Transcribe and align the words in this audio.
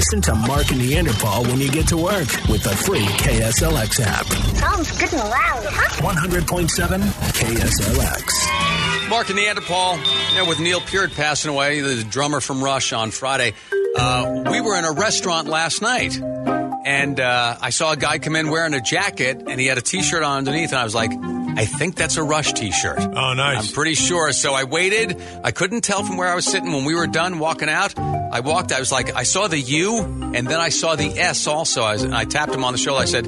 Listen 0.00 0.22
to 0.22 0.34
Mark 0.34 0.70
and 0.72 0.80
Neanderpaul 0.80 1.46
when 1.48 1.60
you 1.60 1.70
get 1.70 1.86
to 1.88 1.98
work 1.98 2.26
with 2.48 2.62
the 2.62 2.74
free 2.86 3.04
KSLX 3.04 4.00
app. 4.00 4.24
Sounds 4.56 4.98
good 4.98 5.12
and 5.12 5.28
loud, 5.28 5.62
huh? 5.66 6.14
100.7 6.14 7.02
KSLX. 7.34 9.10
Mark 9.10 9.28
and 9.28 9.38
Neanderpaul, 9.38 9.98
you 10.30 10.36
know, 10.36 10.46
with 10.48 10.58
Neil 10.58 10.80
Peart 10.80 11.12
passing 11.12 11.50
away, 11.50 11.82
the 11.82 12.02
drummer 12.02 12.40
from 12.40 12.64
Rush 12.64 12.94
on 12.94 13.10
Friday. 13.10 13.52
Uh, 13.94 14.44
we 14.50 14.62
were 14.62 14.78
in 14.78 14.86
a 14.86 14.92
restaurant 14.92 15.48
last 15.48 15.82
night, 15.82 16.18
and 16.18 17.20
uh, 17.20 17.58
I 17.60 17.68
saw 17.68 17.92
a 17.92 17.96
guy 17.98 18.18
come 18.20 18.36
in 18.36 18.48
wearing 18.48 18.72
a 18.72 18.80
jacket, 18.80 19.42
and 19.46 19.60
he 19.60 19.66
had 19.66 19.76
a 19.76 19.82
T-shirt 19.82 20.22
on 20.22 20.38
underneath, 20.38 20.70
and 20.70 20.78
I 20.78 20.84
was 20.84 20.94
like, 20.94 21.10
I 21.12 21.66
think 21.66 21.96
that's 21.96 22.16
a 22.16 22.22
Rush 22.22 22.54
T-shirt. 22.54 23.00
Oh, 23.00 23.34
nice. 23.34 23.68
I'm 23.68 23.74
pretty 23.74 23.96
sure. 23.96 24.32
So 24.32 24.54
I 24.54 24.64
waited. 24.64 25.20
I 25.44 25.50
couldn't 25.50 25.82
tell 25.82 26.04
from 26.04 26.16
where 26.16 26.28
I 26.28 26.34
was 26.36 26.46
sitting 26.46 26.72
when 26.72 26.86
we 26.86 26.94
were 26.94 27.06
done 27.06 27.38
walking 27.38 27.68
out. 27.68 27.92
I 28.30 28.40
walked. 28.40 28.72
I 28.72 28.78
was 28.78 28.92
like, 28.92 29.14
I 29.16 29.24
saw 29.24 29.48
the 29.48 29.58
U, 29.58 29.98
and 29.98 30.46
then 30.46 30.60
I 30.60 30.68
saw 30.68 30.94
the 30.94 31.18
S 31.18 31.46
also. 31.46 31.82
I, 31.82 31.92
was, 31.94 32.04
I 32.04 32.24
tapped 32.24 32.54
him 32.54 32.64
on 32.64 32.72
the 32.72 32.78
shoulder. 32.78 33.02
I 33.02 33.06
said, 33.06 33.26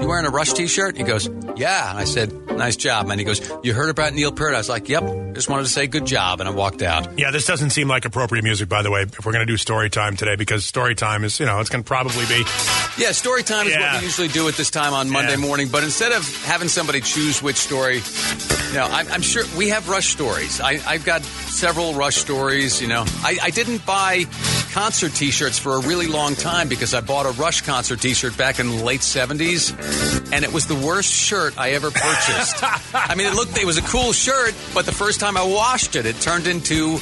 "You 0.00 0.06
wearing 0.06 0.26
a 0.26 0.30
Rush 0.30 0.52
T-shirt?" 0.52 0.96
He 0.96 1.02
goes, 1.02 1.28
"Yeah." 1.56 1.90
And 1.90 1.98
I 1.98 2.04
said, 2.04 2.32
"Nice 2.56 2.76
job." 2.76 3.06
man. 3.06 3.18
he 3.18 3.24
goes, 3.24 3.40
"You 3.62 3.72
heard 3.74 3.90
about 3.90 4.12
Neil 4.14 4.32
Peart?" 4.32 4.54
I 4.54 4.58
was 4.58 4.68
like, 4.68 4.88
"Yep." 4.88 5.34
Just 5.34 5.48
wanted 5.48 5.62
to 5.62 5.68
say 5.70 5.86
good 5.86 6.04
job, 6.06 6.40
and 6.40 6.48
I 6.48 6.52
walked 6.52 6.82
out. 6.82 7.18
Yeah, 7.18 7.30
this 7.30 7.46
doesn't 7.46 7.70
seem 7.70 7.88
like 7.88 8.04
appropriate 8.04 8.42
music, 8.42 8.68
by 8.68 8.82
the 8.82 8.90
way, 8.90 9.02
if 9.02 9.24
we're 9.24 9.32
going 9.32 9.46
to 9.46 9.50
do 9.50 9.56
story 9.56 9.88
time 9.88 10.14
today, 10.14 10.36
because 10.36 10.66
story 10.66 10.94
time 10.94 11.24
is, 11.24 11.40
you 11.40 11.46
know, 11.46 11.58
it's 11.60 11.70
going 11.70 11.82
to 11.82 11.88
probably 11.88 12.26
be. 12.26 12.44
Yeah, 12.98 13.12
story 13.12 13.42
time 13.42 13.66
is 13.66 13.72
Yeah. 13.72 13.92
what 13.94 14.00
we 14.02 14.06
usually 14.06 14.28
do 14.28 14.46
at 14.48 14.54
this 14.54 14.68
time 14.70 14.92
on 14.92 15.08
Monday 15.08 15.30
Yeah. 15.32 15.36
morning. 15.38 15.68
But 15.68 15.84
instead 15.84 16.12
of 16.12 16.22
having 16.44 16.68
somebody 16.68 17.00
choose 17.00 17.42
which 17.42 17.56
story, 17.56 17.96
you 18.68 18.74
know, 18.74 18.84
I'm, 18.90 19.10
I'm 19.10 19.22
sure 19.22 19.44
we 19.56 19.70
have 19.70 19.88
Rush 19.88 20.08
stories. 20.12 20.60
I, 20.60 20.78
I've 20.86 21.04
got 21.06 21.22
several 21.22 21.94
Rush 21.94 22.16
stories. 22.16 22.82
You 22.82 22.88
know, 22.88 23.04
I, 23.22 23.38
I 23.42 23.50
didn't 23.50 23.86
buy 23.86 24.26
concert 24.72 25.12
T-shirts 25.12 25.58
for 25.58 25.76
a 25.76 25.80
really 25.80 26.06
long 26.06 26.34
time 26.34 26.68
because 26.68 26.94
I 26.94 27.00
bought 27.00 27.26
a 27.26 27.30
Rush 27.32 27.60
concert 27.60 28.00
T-shirt 28.00 28.36
back 28.36 28.58
in 28.58 28.68
the 28.68 28.82
late 28.82 29.00
'70s, 29.00 29.72
and 30.32 30.44
it 30.44 30.52
was 30.52 30.66
the 30.66 30.74
worst 30.74 31.12
shirt 31.12 31.58
I 31.58 31.70
ever 31.70 31.90
purchased. 31.90 32.56
I 32.94 33.14
mean, 33.14 33.26
it 33.26 33.34
looked 33.34 33.56
it 33.58 33.66
was 33.66 33.78
a 33.78 33.82
cool 33.82 34.12
shirt, 34.12 34.54
but 34.74 34.86
the 34.86 34.92
first 34.92 35.20
time 35.20 35.36
I 35.36 35.44
washed 35.44 35.94
it, 35.94 36.06
it 36.06 36.20
turned 36.20 36.46
into 36.46 36.98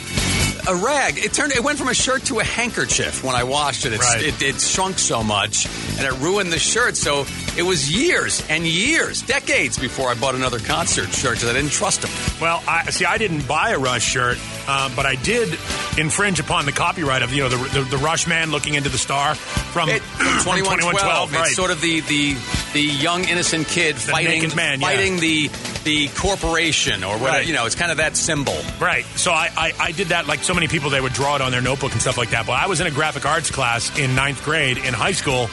a 0.69 0.75
rag. 0.75 1.19
It 1.19 1.33
turned. 1.33 1.53
It 1.53 1.63
went 1.63 1.79
from 1.79 1.89
a 1.89 1.95
shirt 1.95 2.25
to 2.25 2.41
a 2.41 2.45
handkerchief 2.45 3.23
when 3.25 3.35
I 3.35 3.45
washed 3.45 3.87
it. 3.87 3.93
It's, 3.93 4.01
Right. 4.01 4.23
It, 4.25 4.43
it 4.43 4.61
shrunk 4.61 4.99
so 4.99 5.23
much, 5.23 5.67
and 5.99 6.07
it 6.07 6.13
ruined 6.21 6.53
the 6.53 6.59
shirt. 6.59 6.97
So 6.97 7.27
it 7.57 7.63
was 7.63 7.91
years 7.91 8.45
and 8.49 8.67
years, 8.67 9.23
decades 9.23 9.79
before 9.79 10.09
I 10.11 10.15
bought 10.15 10.35
another 10.35 10.59
concert 10.59 11.11
shirt 11.11 11.35
because 11.35 11.49
I 11.51 11.53
didn't 11.53 11.73
trust 11.73 12.03
them. 12.03 12.11
Well, 12.41 12.63
I, 12.67 12.91
see, 12.91 13.05
I 13.05 13.19
didn't 13.19 13.47
buy 13.47 13.71
a 13.71 13.79
Rush 13.79 14.05
shirt, 14.05 14.39
uh, 14.67 14.91
but 14.97 15.07
I 15.07 15.17
did 15.17 15.59
infringe 15.99 16.41
upon 16.41 16.65
the 16.67 16.73
copyright 16.73 17.23
of, 17.23 17.33
you 17.33 17.43
know, 17.43 17.49
the, 17.49 17.81
the, 17.81 17.85
the 17.85 17.99
Rush 17.99 18.27
man 18.27 18.51
looking 18.51 18.75
into 18.75 18.89
the 18.89 18.99
star 18.99 19.35
from, 19.35 19.89
It, 19.89 20.03
from 20.03 20.57
2112. 20.57 21.33
right. 21.33 21.47
It's 21.47 21.57
sort 21.57 21.71
of 21.71 21.81
the 21.81 22.01
the 22.01 22.37
the 22.73 22.83
young 22.83 23.25
innocent 23.25 23.67
kid 23.69 23.97
fighting 23.97 24.43
naked 24.43 24.57
man, 24.57 24.81
yeah. 24.81 24.87
fighting 24.87 25.17
the 25.19 25.49
the 25.85 26.09
corporation 26.09 27.05
or 27.05 27.15
whatever. 27.15 27.39
Right. 27.39 27.47
You 27.47 27.55
know, 27.55 27.67
it's 27.67 27.75
kind 27.75 27.91
of 27.91 27.99
that 27.99 28.17
symbol. 28.17 28.57
Right. 28.81 29.05
So 29.17 29.33
I, 29.33 29.51
I, 29.57 29.73
I 29.79 29.93
did 29.93 30.09
that 30.09 30.27
like 30.27 30.43
so 30.43 30.55
many 30.55 30.69
people, 30.69 30.91
they 30.91 31.01
would 31.01 31.13
draw 31.13 31.37
it 31.37 31.43
on 31.43 31.51
their 31.51 31.63
notebook 31.63 31.93
and 31.93 32.01
stuff 32.01 32.19
like 32.19 32.31
that. 32.31 32.47
But 32.47 32.53
I 32.53 32.67
was 32.67 32.81
in 32.81 32.87
a 32.87 32.91
graphic 32.91 33.27
arts 33.27 33.51
class 33.51 33.97
in 33.99 34.15
ninth 34.15 34.45
grade 34.45 34.79
in 34.79 34.95
high 34.95 35.13
school, 35.13 35.49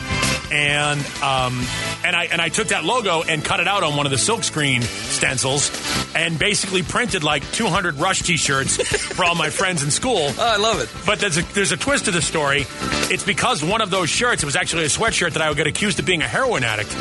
and 0.52 1.00
um, 1.22 1.66
and 2.04 2.16
I 2.16 2.28
and 2.32 2.42
I 2.42 2.50
took 2.50 2.70
that 2.70 2.84
logo 2.84 3.24
and 3.24 3.44
cut 3.44 3.60
it 3.60 3.68
out 3.68 3.84
on 3.84 3.96
one 3.96 4.06
of 4.06 4.12
the 4.12 4.18
silkscreen 4.18 4.84
stencils, 4.84 5.72
and 6.16 6.38
basically 6.38 6.84
printed 6.84 7.24
like 7.24 7.50
200 7.52 7.96
Rush 7.96 8.22
T-shirts 8.22 8.78
for 9.16 9.26
all 9.26 9.36
my 9.36 9.50
friends 9.50 9.84
in 9.84 9.92
school. 9.92 10.30
Oh, 10.38 10.54
I 10.54 10.58
love 10.58 10.80
it. 10.82 10.90
But 11.06 11.20
there's 11.20 11.38
a, 11.38 11.42
there's 11.54 11.72
a 11.72 11.78
twist 11.78 12.06
to 12.06 12.12
the 12.12 12.22
story. 12.22 12.66
It's 13.10 13.24
because 13.24 13.64
one 13.64 13.82
of 13.82 13.90
those 13.90 14.10
shirts, 14.10 14.44
it 14.44 14.46
was 14.46 14.56
actually 14.56 14.84
a 14.84 14.88
sweatshirt 14.88 15.34
that 15.34 15.42
I 15.42 15.50
would 15.50 15.58
get 15.58 15.68
accused 15.68 16.00
of 16.00 16.06
being 16.06 16.22
a 16.22 16.28
heroin 16.28 16.64
addict. 16.64 16.96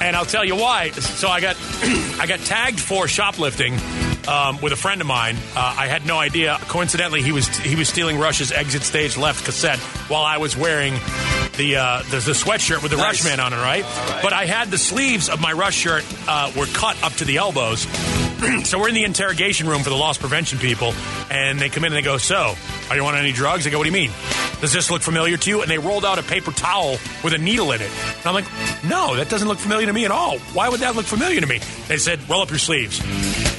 And 0.00 0.14
I'll 0.14 0.26
tell 0.26 0.44
you 0.44 0.56
why. 0.56 0.90
So 0.90 1.28
I 1.28 1.40
got 1.40 1.56
I 2.18 2.26
got 2.26 2.40
tagged 2.40 2.80
for 2.80 3.06
shoplifting 3.06 3.78
um, 4.28 4.60
with 4.60 4.72
a 4.72 4.76
friend 4.76 5.00
of 5.00 5.06
mine. 5.06 5.36
Uh, 5.54 5.76
I 5.78 5.86
had 5.86 6.06
no 6.06 6.18
idea. 6.18 6.58
Coincidentally, 6.62 7.22
he 7.22 7.32
was 7.32 7.48
he 7.58 7.76
was 7.76 7.88
stealing 7.88 8.18
Rush's 8.18 8.50
Exit 8.50 8.82
Stage 8.82 9.16
Left 9.16 9.44
cassette 9.44 9.78
while 10.08 10.24
I 10.24 10.38
was 10.38 10.56
wearing 10.56 10.94
the 11.56 11.76
uh, 11.76 12.02
the, 12.10 12.16
the 12.18 12.32
sweatshirt 12.32 12.82
with 12.82 12.92
the 12.92 12.96
Nice. 12.96 13.24
Rush 13.24 13.24
man 13.24 13.40
on 13.40 13.52
it. 13.52 13.56
Right? 13.56 13.84
But 14.22 14.32
I 14.32 14.46
had 14.46 14.70
the 14.70 14.78
sleeves 14.78 15.28
of 15.28 15.40
my 15.40 15.52
Rush 15.52 15.74
shirt 15.76 16.04
uh, 16.26 16.50
were 16.56 16.66
cut 16.66 17.02
up 17.02 17.12
to 17.14 17.24
the 17.24 17.36
elbows. 17.36 17.80
so 18.64 18.78
we're 18.78 18.88
in 18.88 18.94
the 18.94 19.04
interrogation 19.04 19.68
room 19.68 19.82
for 19.82 19.90
the 19.90 19.96
loss 19.96 20.18
prevention 20.18 20.58
people, 20.58 20.92
and 21.30 21.58
they 21.58 21.68
come 21.68 21.84
in 21.84 21.92
and 21.92 21.96
they 21.96 22.02
go, 22.02 22.16
"So, 22.16 22.54
are 22.90 22.96
you 22.96 23.04
on 23.04 23.16
any 23.16 23.32
drugs?" 23.32 23.66
I 23.66 23.70
go, 23.70 23.78
"What 23.78 23.84
do 23.84 23.90
you 23.90 24.08
mean? 24.08 24.10
Does 24.60 24.72
this 24.72 24.90
look 24.90 25.02
familiar 25.02 25.36
to 25.36 25.50
you?" 25.50 25.62
And 25.62 25.70
they 25.70 25.78
rolled 25.78 26.04
out 26.04 26.18
a 26.18 26.22
paper 26.22 26.52
towel 26.52 26.98
with 27.22 27.32
a 27.32 27.38
needle 27.38 27.72
in 27.72 27.80
it. 27.80 27.90
And 28.18 28.26
I'm 28.26 28.34
like, 28.34 28.46
"No, 28.84 29.16
that 29.16 29.28
doesn't 29.28 29.48
look 29.48 29.58
familiar 29.58 29.86
to 29.86 29.92
me 29.92 30.04
at 30.04 30.10
all. 30.10 30.38
Why 30.54 30.68
would 30.68 30.80
that 30.80 30.96
look 30.96 31.06
familiar 31.06 31.40
to 31.40 31.46
me?" 31.46 31.60
They 31.88 31.98
said, 31.98 32.18
"Roll 32.28 32.42
up 32.42 32.50
your 32.50 32.58
sleeves." 32.58 33.00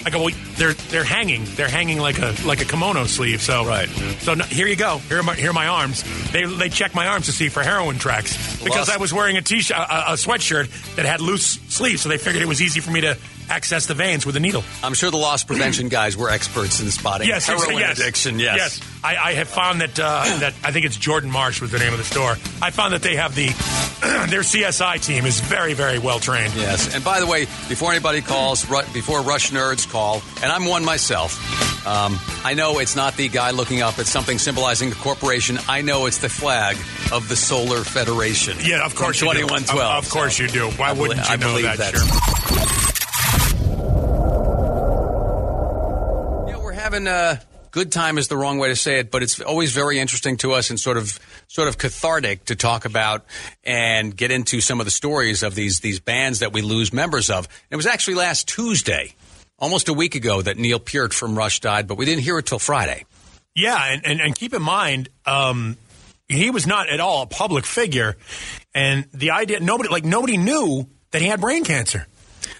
I 0.06 0.10
go, 0.10 0.24
"Well, 0.24 0.34
they're 0.56 0.74
they're 0.74 1.04
hanging. 1.04 1.46
They're 1.56 1.68
hanging 1.68 2.00
like 2.00 2.20
a 2.20 2.34
like 2.46 2.62
a 2.62 2.66
kimono 2.66 3.06
sleeve." 3.06 3.42
So 3.42 3.66
Right. 3.66 3.90
So 4.20 4.34
no, 4.34 4.44
here 4.46 4.68
you 4.68 4.76
go. 4.76 5.00
Here 5.10 5.20
are 5.20 5.24
my 5.24 5.36
here 5.36 5.50
are 5.50 5.54
my 5.54 5.68
arms. 5.68 6.04
They 6.32 6.46
they 6.46 6.70
check 6.70 6.96
my 6.96 7.08
arms 7.08 7.26
to 7.26 7.32
see 7.32 7.50
for 7.50 7.64
heroin 7.64 7.98
tracks 8.00 8.36
because 8.64 8.88
Lost- 8.88 8.92
I 8.92 8.98
was 8.98 9.14
wearing 9.14 9.38
a 9.38 9.42
t-shirt, 9.42 9.78
a, 9.78 10.14
a 10.14 10.16
sweatshirt 10.16 10.96
that 10.96 11.06
had 11.06 11.22
loose 11.22 11.60
sleeves, 11.68 12.02
so 12.02 12.10
they 12.10 12.18
figured 12.18 12.42
it 12.42 12.48
was 12.48 12.62
easy 12.62 12.80
for 12.80 12.92
me 12.92 13.02
to 13.02 13.18
access 13.50 13.86
the 13.86 13.94
veins 13.94 14.26
with 14.26 14.36
a 14.36 14.40
needle. 14.40 14.64
I'm 14.84 14.94
sure 14.94 15.10
the 15.12 15.18
loss 15.18 15.44
prevention 15.44 15.90
guys 15.90 16.16
were 16.18 16.30
experts 16.30 16.80
in 16.82 16.90
spotting 16.92 17.28
Yes, 17.28 17.48
heroin 17.48 17.78
yes, 17.78 18.00
addiction. 18.00 18.40
Yes. 18.40 18.58
yes. 18.80 18.94
I, 19.04 19.16
I 19.16 19.34
have 19.34 19.48
found 19.48 19.82
that 19.82 20.00
uh, 20.00 20.24
that 20.40 20.54
I 20.64 20.72
think 20.72 20.86
it's 20.86 20.98
Jordan 20.98 21.32
Marsh 21.32 21.62
was 21.62 21.72
the 21.72 21.80
name 21.80 21.92
of 21.94 21.98
the 22.00 22.04
store. 22.06 22.32
I 22.62 22.72
found 22.72 22.94
that 22.94 23.02
they 23.02 23.16
have 23.16 23.36
the 23.36 23.48
their 24.30 24.42
CSI 24.42 25.04
team 25.06 25.26
is 25.26 25.40
very 25.40 25.74
very 25.74 26.00
well 26.00 26.20
trained. 26.20 26.54
Yes, 26.56 26.94
and 26.94 27.04
by 27.04 27.20
the 27.20 27.28
way, 27.28 27.42
before 27.70 27.92
anybody 27.92 28.22
calls, 28.22 28.66
before 28.94 29.22
Rush 29.22 29.52
nerds 29.52 29.90
call, 29.90 30.22
and 30.44 30.52
I'm 30.52 30.66
one 30.66 30.84
myself, 30.84 31.38
um, 31.88 32.18
I 32.44 32.54
know 32.54 32.80
it's 32.80 32.96
not 32.96 33.16
the 33.16 33.30
guy 33.30 33.52
looking 33.52 33.82
up 33.82 33.98
at 34.00 34.06
something 34.08 34.38
symbolizing 34.40 34.90
the 34.90 34.96
corporation. 34.96 35.58
I 35.70 35.82
know 35.82 36.06
it's 36.06 36.18
the 36.18 36.30
flag 36.30 36.76
of 37.14 37.30
the 37.30 37.36
Solar 37.36 37.84
Federation. 37.84 38.58
Yeah, 38.62 38.86
of 38.86 38.96
course 38.96 39.22
you 39.22 39.28
do. 39.34 39.40
2112. 39.42 40.06
Of, 40.06 40.10
course 40.12 40.38
you 40.40 40.48
do. 40.48 40.68
Why 40.72 40.90
I 40.90 40.94
wouldn't 40.94 41.20
belie- 41.22 41.28
you 41.28 41.34
I 41.34 41.36
know 41.38 41.48
believe 41.54 41.78
that? 41.78 41.94
that. 41.94 41.96
Sure. 41.96 42.57
Having 46.88 47.08
a 47.08 47.38
good 47.72 47.92
time 47.92 48.18
is 48.18 48.30
the 48.30 48.38
wrong 48.38 48.60
way 48.60 48.70
to 48.70 48.76
say 48.78 49.00
it, 49.00 49.12
but 49.12 49.22
it's 49.22 49.42
always 49.42 49.74
very 49.74 50.00
interesting 50.00 50.38
to 50.38 50.54
us 50.54 50.70
and 50.70 50.80
sort 50.80 50.96
of 50.96 51.20
sort 51.50 51.68
of 51.68 51.78
cathartic 51.78 52.46
to 52.46 52.56
talk 52.56 52.86
about 52.86 53.26
and 53.66 54.16
get 54.16 54.32
into 54.32 54.62
some 54.62 54.80
of 54.80 54.86
the 54.86 54.92
stories 54.92 55.44
of 55.44 55.54
these 55.54 55.82
these 55.82 56.00
bands 56.00 56.40
that 56.40 56.54
we 56.54 56.62
lose 56.62 56.94
members 56.94 57.30
of. 57.30 57.46
It 57.70 57.76
was 57.76 57.86
actually 57.86 58.14
last 58.14 58.48
Tuesday, 58.48 59.16
almost 59.60 59.90
a 59.90 59.94
week 59.94 60.16
ago, 60.16 60.42
that 60.42 60.58
Neil 60.58 60.80
Peart 60.80 61.14
from 61.14 61.38
Rush 61.38 61.60
died, 61.60 61.90
but 61.90 61.98
we 61.98 62.06
didn't 62.06 62.24
hear 62.24 62.38
it 62.38 62.46
till 62.46 62.58
Friday. 62.58 63.04
Yeah, 63.54 63.78
and, 63.78 64.06
and, 64.06 64.22
and 64.22 64.34
keep 64.34 64.54
in 64.54 64.62
mind, 64.62 65.10
um, 65.26 65.76
he 66.30 66.52
was 66.52 66.66
not 66.66 66.88
at 66.88 67.02
all 67.02 67.24
a 67.24 67.28
public 67.28 67.66
figure, 67.66 68.16
and 68.74 69.04
the 69.14 69.32
idea 69.32 69.60
nobody 69.60 69.90
like 69.90 70.06
nobody 70.06 70.38
knew 70.38 70.88
that 71.12 71.22
he 71.22 71.28
had 71.28 71.42
brain 71.42 71.66
cancer. 71.66 72.08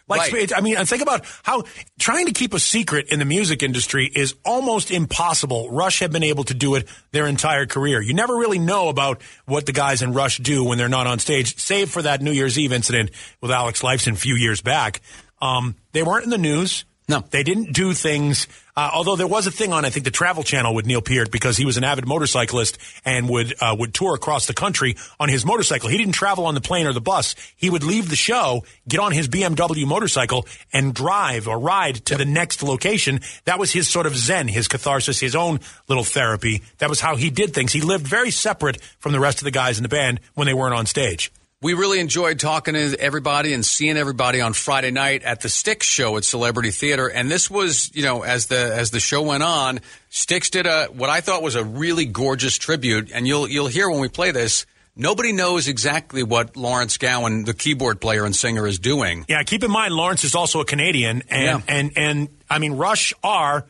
Like, 0.08 0.32
Right. 0.32 0.52
I 0.56 0.62
mean, 0.62 0.78
think 0.86 1.02
about 1.02 1.26
how 1.44 1.64
trying 2.00 2.28
to 2.28 2.32
keep 2.32 2.54
a 2.54 2.60
secret 2.60 3.08
in 3.10 3.20
the 3.20 3.26
music 3.26 3.62
industry 3.62 4.06
is 4.06 4.36
almost 4.46 4.90
impossible. 4.90 5.70
Rush 5.70 6.00
have 6.00 6.12
been 6.12 6.24
able 6.24 6.46
to 6.46 6.54
do 6.54 6.76
it 6.76 6.88
their 7.12 7.28
entire 7.28 7.66
career. 7.66 8.02
You 8.02 8.14
never 8.14 8.36
really 8.36 8.60
know 8.60 8.88
about 8.88 9.22
what 9.46 9.66
the 9.66 9.74
guys 9.74 10.02
in 10.02 10.14
Rush 10.14 10.38
do 10.38 10.64
when 10.64 10.78
they're 10.78 10.88
not 10.88 11.08
on 11.08 11.20
stage, 11.20 11.58
save 11.58 11.90
for 11.90 12.02
that 12.02 12.22
New 12.22 12.32
Year's 12.32 12.58
Eve 12.58 12.72
incident 12.72 13.12
with 13.42 13.52
Alex 13.52 13.82
Lifeson 13.82 14.14
a 14.14 14.18
few 14.18 14.36
years 14.36 14.62
back. 14.62 15.02
Um, 15.42 15.76
they 15.92 16.04
weren't 16.04 16.24
in 16.24 16.30
the 16.30 16.38
news. 16.38 16.86
No. 17.10 17.24
They 17.32 17.44
didn't 17.44 17.72
do 17.72 17.94
things. 17.94 18.48
Uh, 18.76 18.92
although 18.94 19.16
there 19.16 19.28
was 19.28 19.48
a 19.48 19.52
thing 19.52 19.72
on, 19.72 19.86
I 19.86 19.90
think, 19.90 20.04
the 20.04 20.12
Travel 20.12 20.44
Channel 20.44 20.76
with 20.76 20.86
Neil 20.86 21.02
Peart 21.02 21.32
because 21.32 21.56
he 21.56 21.66
was 21.66 21.78
an 21.78 21.86
avid 21.86 22.06
motorcyclist 22.06 22.78
and 23.06 23.30
would 23.30 23.56
uh, 23.62 23.74
would 23.80 23.94
tour 23.94 24.14
across 24.14 24.46
the 24.46 24.54
country 24.54 24.98
on 25.18 25.30
his 25.30 25.46
motorcycle. 25.46 25.88
He 25.88 25.98
didn't 25.98 26.14
travel 26.14 26.46
on 26.46 26.54
the 26.54 26.62
plane 26.62 26.86
or 26.86 26.92
the 26.92 27.00
bus. 27.00 27.34
He 27.56 27.70
would 27.70 27.84
leave 27.84 28.10
the 28.10 28.18
show, 28.18 28.66
get 28.90 29.00
on 29.00 29.14
his 29.14 29.30
BMW 29.30 29.88
motorcycle, 29.88 30.46
and 30.74 30.94
drive 30.94 31.48
or 31.48 31.58
ride 31.58 31.96
to 32.08 32.18
the 32.18 32.26
next 32.26 32.62
location. 32.62 33.22
That 33.46 33.58
was 33.58 33.72
his 33.72 33.88
sort 33.88 34.06
of 34.06 34.16
zen, 34.16 34.50
his 34.50 34.68
catharsis, 34.68 35.22
his 35.22 35.36
own 35.36 35.62
little 35.88 36.04
therapy. 36.04 36.62
That 36.80 36.90
was 36.90 37.00
how 37.00 37.16
he 37.16 37.30
did 37.30 37.54
things. 37.54 37.72
He 37.72 37.82
lived 37.82 38.06
very 38.06 38.32
separate 38.32 38.82
from 39.00 39.14
the 39.14 39.20
rest 39.22 39.38
of 39.38 39.46
the 39.46 39.52
guys 39.52 39.78
in 39.78 39.84
the 39.84 39.90
band 39.90 40.20
when 40.36 40.46
they 40.46 40.54
weren't 40.54 40.76
on 40.76 40.86
stage. 40.86 41.32
We 41.60 41.74
really 41.74 42.00
enjoyed 42.00 42.40
talking 42.40 42.76
to 42.76 42.96
everybody 43.00 43.52
and 43.54 43.66
seeing 43.66 43.98
everybody 43.98 44.42
on 44.42 44.54
Friday 44.54 44.92
night 44.92 45.24
at 45.24 45.42
the 45.42 45.50
Styx 45.50 45.88
show 45.88 46.16
at 46.16 46.24
Celebrity 46.24 46.70
Theater. 46.70 47.08
And 47.08 47.32
this 47.32 47.50
was, 47.50 47.90
you 47.96 48.04
know, 48.04 48.22
as 48.22 48.46
the 48.46 48.58
as 48.76 48.92
the 48.92 49.00
show 49.00 49.24
went 49.24 49.42
on, 49.42 49.80
Styx 50.10 50.52
did 50.52 50.68
a 50.68 50.86
what 50.86 51.10
I 51.10 51.20
thought 51.22 51.42
was 51.42 51.56
a 51.56 51.64
really 51.64 52.06
gorgeous 52.06 52.60
tribute. 52.60 53.12
And 53.12 53.28
you'll 53.28 53.48
you'll 53.50 53.66
hear 53.68 53.90
when 53.90 54.00
we 54.02 54.08
play 54.08 54.30
this. 54.30 54.68
Nobody 54.96 55.32
knows 55.32 55.68
exactly 55.68 56.22
what 56.22 56.56
Lawrence 56.56 56.98
Gowan, 57.00 57.44
the 57.46 57.56
keyboard 57.56 58.00
player 58.02 58.24
and 58.24 58.36
singer, 58.36 58.68
is 58.68 58.78
doing. 58.78 59.26
Yeah, 59.28 59.42
keep 59.42 59.64
in 59.64 59.72
mind 59.72 59.96
Lawrence 59.96 60.24
is 60.24 60.36
also 60.36 60.60
a 60.60 60.66
Canadian, 60.66 61.24
and 61.30 61.44
Yeah. 61.44 61.62
and 61.68 61.92
and 61.96 62.28
I 62.52 62.60
mean 62.60 62.74
Rush 62.74 63.16
are 63.24 63.66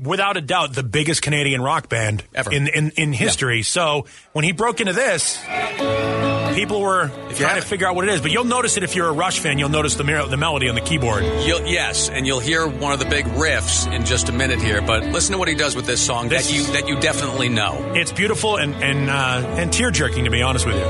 without 0.00 0.36
a 0.36 0.40
doubt 0.40 0.74
the 0.74 0.82
biggest 0.82 1.22
Canadian 1.22 1.60
rock 1.62 1.88
band 1.88 2.24
Ever. 2.34 2.52
in 2.52 2.66
in, 2.66 2.90
in 2.96 3.12
history. 3.12 3.62
So 3.62 4.06
when 4.32 4.44
he 4.44 4.50
broke 4.50 4.80
into 4.80 4.92
this, 4.92 5.38
people 6.54 6.80
were 6.80 7.08
trying 7.34 7.60
to 7.60 7.66
figure 7.66 7.86
out 7.86 7.94
what 7.96 8.08
it 8.08 8.14
is. 8.14 8.20
But 8.20 8.30
you'll 8.30 8.44
notice 8.44 8.76
it 8.76 8.82
if 8.82 8.94
you're 8.94 9.08
a 9.08 9.12
Rush 9.12 9.38
fan. 9.40 9.58
You'll 9.58 9.68
notice 9.68 9.94
the 9.96 10.04
mer- 10.04 10.26
the 10.26 10.36
melody 10.36 10.68
on 10.68 10.74
the 10.74 10.80
keyboard. 10.80 11.24
You'll, 11.44 11.66
yes, 11.66 12.08
and 12.08 12.26
you'll 12.26 12.40
hear 12.40 12.66
one 12.66 12.92
of 12.92 12.98
the 12.98 13.04
big 13.06 13.24
riffs 13.26 13.90
in 13.92 14.04
just 14.04 14.28
a 14.28 14.32
minute 14.32 14.60
here. 14.60 14.80
But 14.80 15.04
listen 15.06 15.32
to 15.32 15.38
what 15.38 15.48
he 15.48 15.54
does 15.54 15.74
with 15.76 15.86
this 15.86 16.00
song 16.00 16.28
This- 16.28 16.48
that 16.48 16.54
you 16.54 16.62
that 16.72 16.88
you 16.88 16.98
definitely 17.00 17.48
know. 17.48 17.92
It's 17.94 18.12
beautiful 18.12 18.56
and 18.56 18.74
and 18.76 19.10
uh, 19.10 19.56
and 19.58 19.72
tear 19.72 19.90
jerking 19.90 20.24
to 20.24 20.30
be 20.30 20.42
honest 20.42 20.66
with 20.66 20.76
you. 20.76 20.84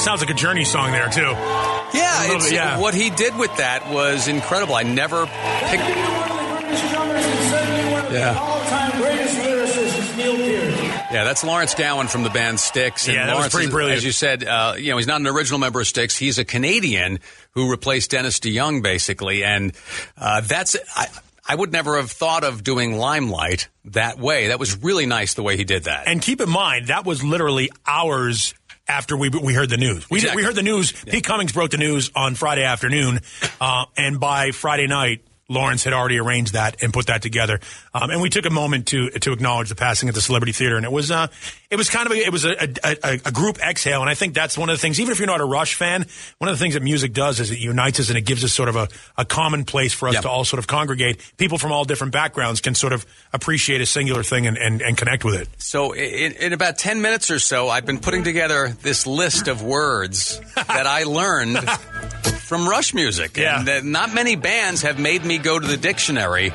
Almost 0.00 0.22
sounds 0.22 0.30
like 0.30 0.30
a 0.30 0.38
Journey 0.40 0.64
song 0.64 0.92
there 0.92 1.08
too. 1.10 1.20
Yeah, 1.20 2.38
bit, 2.38 2.52
yeah. 2.52 2.78
what 2.78 2.94
he 2.94 3.10
did 3.10 3.36
with 3.36 3.54
that 3.58 3.90
was 3.92 4.28
incredible. 4.28 4.74
I 4.74 4.82
never 4.82 5.26
picked. 5.26 5.82
could 5.82 5.96
one 5.96 6.30
of 6.30 6.38
the 6.38 6.56
greatest 6.56 6.90
drummers 6.90 7.24
and 7.26 7.50
certainly 7.50 7.92
one 7.92 8.06
of 8.06 8.12
Yeah. 8.12 8.32
the 8.32 8.38
all-time 8.40 9.00
greatest 9.02 9.36
lyricists, 9.36 9.98
is 9.98 10.16
Neil 10.16 10.36
Peart. 10.36 11.10
Yeah, 11.12 11.24
that's 11.24 11.44
Lawrence 11.44 11.74
Gowan 11.74 12.06
from 12.08 12.22
the 12.22 12.30
band 12.30 12.58
Styx. 12.60 13.08
And 13.08 13.14
Yeah, 13.16 13.26
that 13.26 13.32
was 13.32 13.38
Lawrence 13.40 13.52
pretty 13.54 13.66
is- 13.66 13.72
brilliant. 13.72 13.96
As 13.98 14.04
you 14.04 14.12
said, 14.12 14.44
uh, 14.44 14.74
you 14.78 14.90
know, 14.90 14.96
he's 14.96 15.06
not 15.06 15.20
an 15.20 15.26
original 15.26 15.58
member 15.58 15.80
of 15.82 15.86
Styx. 15.86 16.16
He's 16.16 16.38
a 16.38 16.44
Canadian 16.46 17.18
who 17.50 17.70
replaced 17.70 18.12
Dennis 18.12 18.38
DeYoung, 18.40 18.82
basically. 18.82 19.44
And 19.44 19.72
uh, 20.16 20.40
that's 20.40 20.76
I, 20.96 21.08
I 21.46 21.54
would 21.56 21.72
never 21.72 21.96
have 21.96 22.10
thought 22.10 22.44
of 22.44 22.64
doing 22.64 22.96
Limelight 22.96 23.68
that 23.86 24.18
way. 24.18 24.48
That 24.48 24.58
was 24.60 24.76
really 24.82 25.04
nice 25.04 25.34
the 25.34 25.42
way 25.42 25.56
he 25.58 25.64
did 25.64 25.84
that. 25.84 26.06
And 26.06 26.22
keep 26.22 26.40
in 26.40 26.48
mind 26.48 26.86
that 26.86 27.04
was 27.04 27.22
literally 27.22 27.70
hours 27.86 28.54
after 28.90 29.16
we 29.16 29.28
we 29.30 29.54
heard 29.54 29.70
the 29.70 29.76
news. 29.76 30.10
We 30.10 30.18
Exactly. 30.18 30.42
we 30.42 30.44
heard 30.44 30.56
the 30.56 30.62
news. 30.62 30.92
Pete 30.92 31.24
Cummings 31.24 31.52
broke 31.52 31.70
the 31.70 31.78
news 31.78 32.10
on 32.14 32.34
Friday 32.34 32.64
afternoon, 32.64 33.20
uh, 33.60 33.84
and 33.96 34.18
by 34.18 34.50
Friday 34.50 34.88
night. 34.88 35.22
Lawrence 35.50 35.84
had 35.84 35.92
already 35.92 36.18
arranged 36.18 36.54
that 36.54 36.82
and 36.82 36.92
put 36.92 37.08
that 37.08 37.20
together, 37.22 37.60
um, 37.92 38.10
and 38.10 38.22
we 38.22 38.30
took 38.30 38.46
a 38.46 38.50
moment 38.50 38.86
to 38.88 39.10
to 39.10 39.32
acknowledge 39.32 39.68
the 39.68 39.74
passing 39.74 40.08
at 40.08 40.14
the 40.14 40.20
Celebrity 40.20 40.52
Theater, 40.52 40.76
and 40.76 40.84
it 40.86 40.92
was 40.92 41.10
uh, 41.10 41.26
it 41.70 41.76
was 41.76 41.90
kind 41.90 42.06
of 42.06 42.12
a, 42.12 42.16
it 42.16 42.32
was 42.32 42.44
a, 42.44 42.56
a, 42.84 43.20
a, 43.24 43.30
group 43.30 43.58
exhale, 43.60 44.00
and 44.00 44.10
I 44.10 44.14
think 44.14 44.34
that's 44.34 44.56
one 44.58 44.68
of 44.68 44.74
the 44.76 44.80
things. 44.80 44.98
Even 44.98 45.12
if 45.12 45.18
you're 45.18 45.26
not 45.26 45.40
a 45.40 45.44
Rush 45.44 45.74
fan, 45.74 46.04
one 46.38 46.48
of 46.48 46.56
the 46.58 46.62
things 46.62 46.74
that 46.74 46.82
music 46.82 47.12
does 47.12 47.38
is 47.38 47.50
it 47.50 47.58
unites 47.58 48.00
us 48.00 48.08
and 48.08 48.18
it 48.18 48.22
gives 48.22 48.42
us 48.42 48.52
sort 48.52 48.68
of 48.68 48.76
a, 48.76 48.88
a 49.16 49.24
common 49.24 49.64
place 49.64 49.92
for 49.92 50.08
us 50.08 50.14
Yeah. 50.14 50.22
to 50.22 50.28
all 50.28 50.44
sort 50.44 50.58
of 50.58 50.66
congregate. 50.66 51.20
People 51.36 51.58
from 51.58 51.70
all 51.70 51.84
different 51.84 52.12
backgrounds 52.12 52.60
can 52.60 52.74
sort 52.74 52.92
of 52.92 53.06
appreciate 53.32 53.80
a 53.80 53.86
singular 53.86 54.22
thing 54.22 54.46
and, 54.48 54.56
and, 54.58 54.82
and 54.82 54.96
connect 54.96 55.24
with 55.24 55.34
it. 55.34 55.48
So, 55.58 55.92
in, 55.92 56.32
in 56.32 56.52
about 56.52 56.78
10 56.78 57.02
minutes 57.02 57.30
or 57.30 57.38
so, 57.38 57.68
I've 57.68 57.86
been 57.86 58.00
putting 58.00 58.24
together 58.24 58.74
this 58.82 59.06
list 59.06 59.46
of 59.46 59.62
words 59.62 60.40
that 60.56 60.86
I 60.86 61.04
learned 61.04 61.58
from 62.50 62.68
Rush 62.68 62.94
music. 62.94 63.36
Yeah. 63.36 63.64
And 63.64 63.92
not 63.92 64.12
many 64.12 64.34
bands 64.34 64.82
have 64.82 64.98
made 64.98 65.24
me 65.24 65.38
go 65.42 65.58
to 65.58 65.66
the 65.66 65.76
dictionary. 65.76 66.52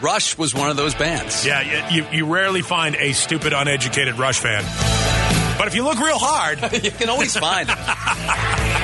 Rush 0.00 0.38
was 0.38 0.54
one 0.54 0.70
of 0.70 0.76
those 0.76 0.94
bands. 0.94 1.44
Yeah, 1.44 1.90
you, 1.90 2.06
you 2.12 2.26
rarely 2.26 2.62
find 2.62 2.94
a 2.96 3.12
stupid, 3.12 3.52
uneducated 3.52 4.18
Rush 4.18 4.38
fan. 4.38 4.64
But 5.58 5.68
if 5.68 5.74
you 5.74 5.84
look 5.84 5.98
real 5.98 6.18
hard, 6.18 6.60
You 6.84 6.90
can 6.90 7.08
always 7.08 7.36
find 7.36 7.68
it. 7.70 8.72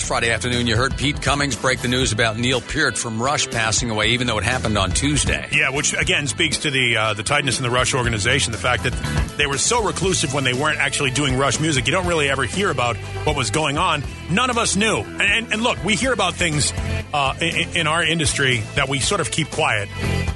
Past 0.00 0.08
Friday 0.08 0.30
afternoon, 0.30 0.66
you 0.66 0.76
heard 0.76 0.96
Pete 0.96 1.20
Cummings 1.20 1.56
break 1.56 1.80
the 1.80 1.88
news 1.88 2.10
about 2.10 2.38
Neil 2.38 2.62
Peart 2.62 2.96
from 2.96 3.22
Rush 3.22 3.50
passing 3.50 3.90
away, 3.90 4.12
even 4.12 4.26
though 4.26 4.38
it 4.38 4.44
happened 4.44 4.78
on 4.78 4.92
Tuesday. 4.92 5.46
yeah, 5.52 5.68
which 5.68 5.92
again 5.92 6.26
speaks 6.26 6.56
to 6.60 6.70
the 6.70 6.96
uh, 6.96 7.12
the 7.12 7.22
tightness 7.22 7.58
in 7.58 7.64
the 7.64 7.70
Rush 7.70 7.92
organization. 7.92 8.50
The 8.50 8.56
fact 8.56 8.84
that 8.84 8.94
they 9.36 9.46
were 9.46 9.58
so 9.58 9.84
reclusive 9.84 10.32
when 10.32 10.42
they 10.42 10.54
weren't 10.54 10.78
actually 10.78 11.10
doing 11.10 11.36
Rush 11.36 11.60
music. 11.60 11.86
You 11.86 11.92
don't 11.92 12.06
really 12.06 12.30
ever 12.30 12.44
hear 12.44 12.70
about 12.70 12.96
what 13.26 13.36
was 13.36 13.50
going 13.50 13.76
on. 13.76 14.02
None 14.30 14.48
of 14.48 14.56
us 14.56 14.74
knew. 14.74 15.00
And, 15.00 15.20
and, 15.20 15.52
and 15.52 15.62
look, 15.62 15.84
we 15.84 15.96
hear 15.96 16.14
about 16.14 16.32
things 16.32 16.72
uh, 17.12 17.34
in, 17.38 17.76
in 17.76 17.86
our 17.86 18.02
industry 18.02 18.62
that 18.76 18.88
we 18.88 19.00
sort 19.00 19.20
of 19.20 19.30
keep 19.30 19.50
quiet, 19.50 19.90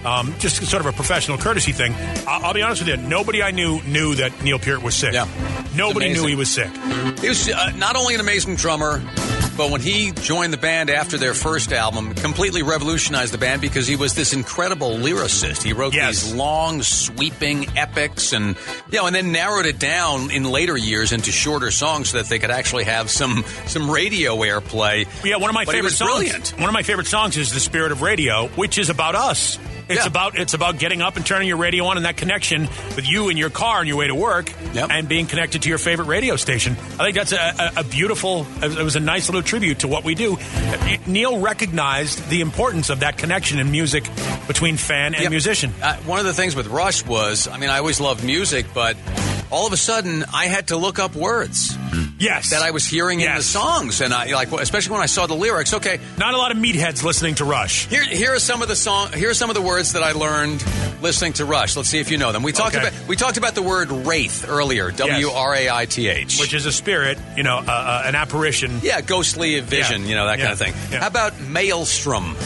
um, 0.04 0.34
just 0.40 0.56
sort 0.66 0.84
of 0.84 0.86
a 0.86 0.92
professional 0.92 1.38
courtesy 1.38 1.72
thing. 1.72 1.94
I'll, 2.28 2.46
I'll 2.46 2.54
be 2.54 2.60
honest 2.60 2.82
with 2.82 2.88
you. 2.88 2.98
Nobody 2.98 3.42
I 3.42 3.50
knew 3.50 3.80
knew 3.84 4.14
that 4.16 4.42
Neil 4.42 4.58
Peart 4.58 4.82
was 4.82 4.94
sick. 4.94 5.14
Yeah. 5.14 5.26
Nobody 5.74 6.12
knew 6.12 6.26
he 6.26 6.36
was 6.36 6.50
sick. 6.50 6.70
He 7.20 7.28
was 7.30 7.48
uh, 7.48 7.70
not 7.76 7.96
only 7.96 8.14
an 8.14 8.20
amazing 8.20 8.56
drummer, 8.56 9.02
but 9.56 9.70
when 9.70 9.80
he 9.80 10.12
joined 10.12 10.52
the 10.52 10.56
band 10.58 10.90
after 10.90 11.16
their 11.16 11.34
first 11.34 11.72
album, 11.72 12.14
completely 12.14 12.62
revolutionized 12.62 13.32
the 13.32 13.38
band 13.38 13.60
because 13.60 13.86
he 13.86 13.96
was 13.96 14.14
this 14.14 14.32
incredible 14.32 14.96
lyricist. 14.96 15.62
He 15.62 15.72
wrote 15.72 15.94
Yes. 15.94 16.22
these 16.24 16.34
long, 16.34 16.82
sweeping 16.82 17.66
epics, 17.76 18.32
and 18.32 18.56
you 18.90 18.98
know, 18.98 19.06
and 19.06 19.14
then 19.14 19.32
narrowed 19.32 19.66
it 19.66 19.78
down 19.78 20.30
in 20.30 20.44
later 20.44 20.76
years 20.76 21.12
into 21.12 21.30
shorter 21.32 21.70
songs 21.70 22.10
so 22.10 22.18
that 22.18 22.28
they 22.28 22.38
could 22.38 22.50
actually 22.50 22.84
have 22.84 23.10
some 23.10 23.44
some 23.66 23.90
radio 23.90 24.36
airplay. 24.38 25.06
Yeah, 25.24 25.36
one 25.36 25.50
of 25.50 25.54
my 25.54 25.64
But 25.64 25.74
favorite 25.74 25.92
songs. 25.92 26.10
brilliant. 26.10 26.48
One 26.58 26.68
of 26.68 26.72
my 26.74 26.82
favorite 26.82 27.06
songs 27.06 27.36
is 27.36 27.52
"The 27.52 27.60
Spirit 27.60 27.92
of 27.92 28.02
Radio," 28.02 28.48
which 28.56 28.78
is 28.78 28.90
about 28.90 29.14
us. 29.14 29.58
It's 29.88 30.00
Yeah. 30.00 30.06
about 30.06 30.38
it's 30.38 30.54
about 30.54 30.78
getting 30.78 31.02
up 31.02 31.16
and 31.16 31.26
turning 31.26 31.48
your 31.48 31.56
radio 31.58 31.84
on 31.86 31.96
and 31.96 32.06
that 32.06 32.16
connection 32.16 32.62
with 32.96 33.06
you 33.08 33.28
in 33.28 33.36
your 33.36 33.50
car 33.50 33.78
on 33.80 33.86
your 33.86 33.96
way 33.96 34.06
to 34.06 34.14
work 34.14 34.50
Yep. 34.72 34.88
and 34.90 35.08
being 35.08 35.26
connected 35.26 35.62
to 35.62 35.68
your 35.68 35.78
favorite 35.78 36.06
radio 36.06 36.36
station. 36.36 36.76
I 36.98 37.04
think 37.04 37.16
that's 37.16 37.32
a, 37.32 37.72
a, 37.76 37.80
a 37.80 37.84
beautiful. 37.84 38.46
It 38.62 38.82
was 38.82 38.96
a 38.96 39.00
nice 39.00 39.28
little 39.28 39.42
tribute 39.42 39.80
to 39.80 39.88
what 39.88 40.04
we 40.04 40.14
do. 40.14 40.38
Neil 41.06 41.38
recognized 41.38 42.28
the 42.28 42.40
importance 42.40 42.90
of 42.90 43.00
that 43.00 43.18
connection 43.18 43.58
in 43.58 43.70
music 43.70 44.04
between 44.46 44.76
fan 44.76 45.14
and 45.14 45.22
Yep. 45.24 45.30
musician. 45.30 45.74
Uh, 45.82 45.96
one 46.06 46.18
of 46.18 46.24
the 46.24 46.34
things 46.34 46.56
with 46.56 46.66
Rush 46.68 47.04
was, 47.04 47.48
I 47.48 47.58
mean, 47.58 47.70
I 47.70 47.78
always 47.78 48.00
loved 48.00 48.24
music, 48.24 48.66
but 48.74 48.96
all 49.50 49.66
of 49.66 49.72
a 49.72 49.76
sudden 49.76 50.24
I 50.32 50.46
had 50.46 50.68
to 50.68 50.76
look 50.76 50.98
up 50.98 51.14
words 51.14 51.76
Yes, 52.18 52.50
that 52.50 52.62
I 52.62 52.70
was 52.70 52.86
hearing 52.86 53.20
in 53.20 53.34
the 53.34 53.42
songs, 53.42 54.00
and 54.00 54.14
I 54.14 54.32
like, 54.32 54.52
especially 54.52 54.92
when 54.92 55.02
I 55.02 55.06
saw 55.06 55.26
the 55.26 55.34
lyrics. 55.34 55.74
Okay, 55.74 55.98
Not 56.16 56.34
a 56.34 56.36
lot 56.38 56.52
of 56.52 56.58
meatheads 56.58 57.02
listening 57.02 57.34
to 57.36 57.44
Rush. 57.44 57.86
Here, 57.86 58.04
here 58.04 58.34
are 58.34 58.38
some 58.38 58.62
of 58.62 58.68
the 58.68 58.76
song. 58.76 59.12
Here 59.12 59.30
are 59.30 59.34
some 59.34 59.50
of 59.50 59.54
the 59.56 59.62
words 59.62 59.92
that 59.94 60.02
I 60.04 60.12
learned 60.12 60.64
listening 61.02 61.32
to 61.34 61.44
Rush. 61.44 61.76
Let's 61.76 61.88
see 61.88 61.98
if 61.98 62.10
you 62.12 62.16
know 62.18 62.30
them. 62.30 62.42
We 62.44 62.52
talked 62.52 62.76
Okay. 62.76 62.86
about 62.88 63.08
we 63.08 63.16
talked 63.16 63.36
about 63.36 63.54
the 63.56 63.62
word 63.62 63.90
wraith 63.90 64.46
earlier. 64.48 64.90
W 64.92 65.28
R 65.28 65.54
A 65.56 65.70
I 65.70 65.86
T 65.86 66.08
H. 66.08 66.38
Which 66.38 66.54
is 66.54 66.66
a 66.66 66.72
spirit, 66.72 67.18
you 67.36 67.42
know, 67.42 67.58
uh, 67.58 67.62
uh, 67.70 68.02
an 68.06 68.14
apparition. 68.14 68.78
yeah, 68.82 69.00
ghostly 69.00 69.58
vision. 69.60 70.02
Yeah. 70.02 70.08
You 70.08 70.14
know 70.14 70.26
that 70.26 70.38
Yeah. 70.38 70.44
kind 70.44 70.52
of 70.52 70.58
thing. 70.60 70.74
Yeah. 70.92 71.00
How 71.00 71.08
about 71.08 71.40
maelstrom? 71.40 72.36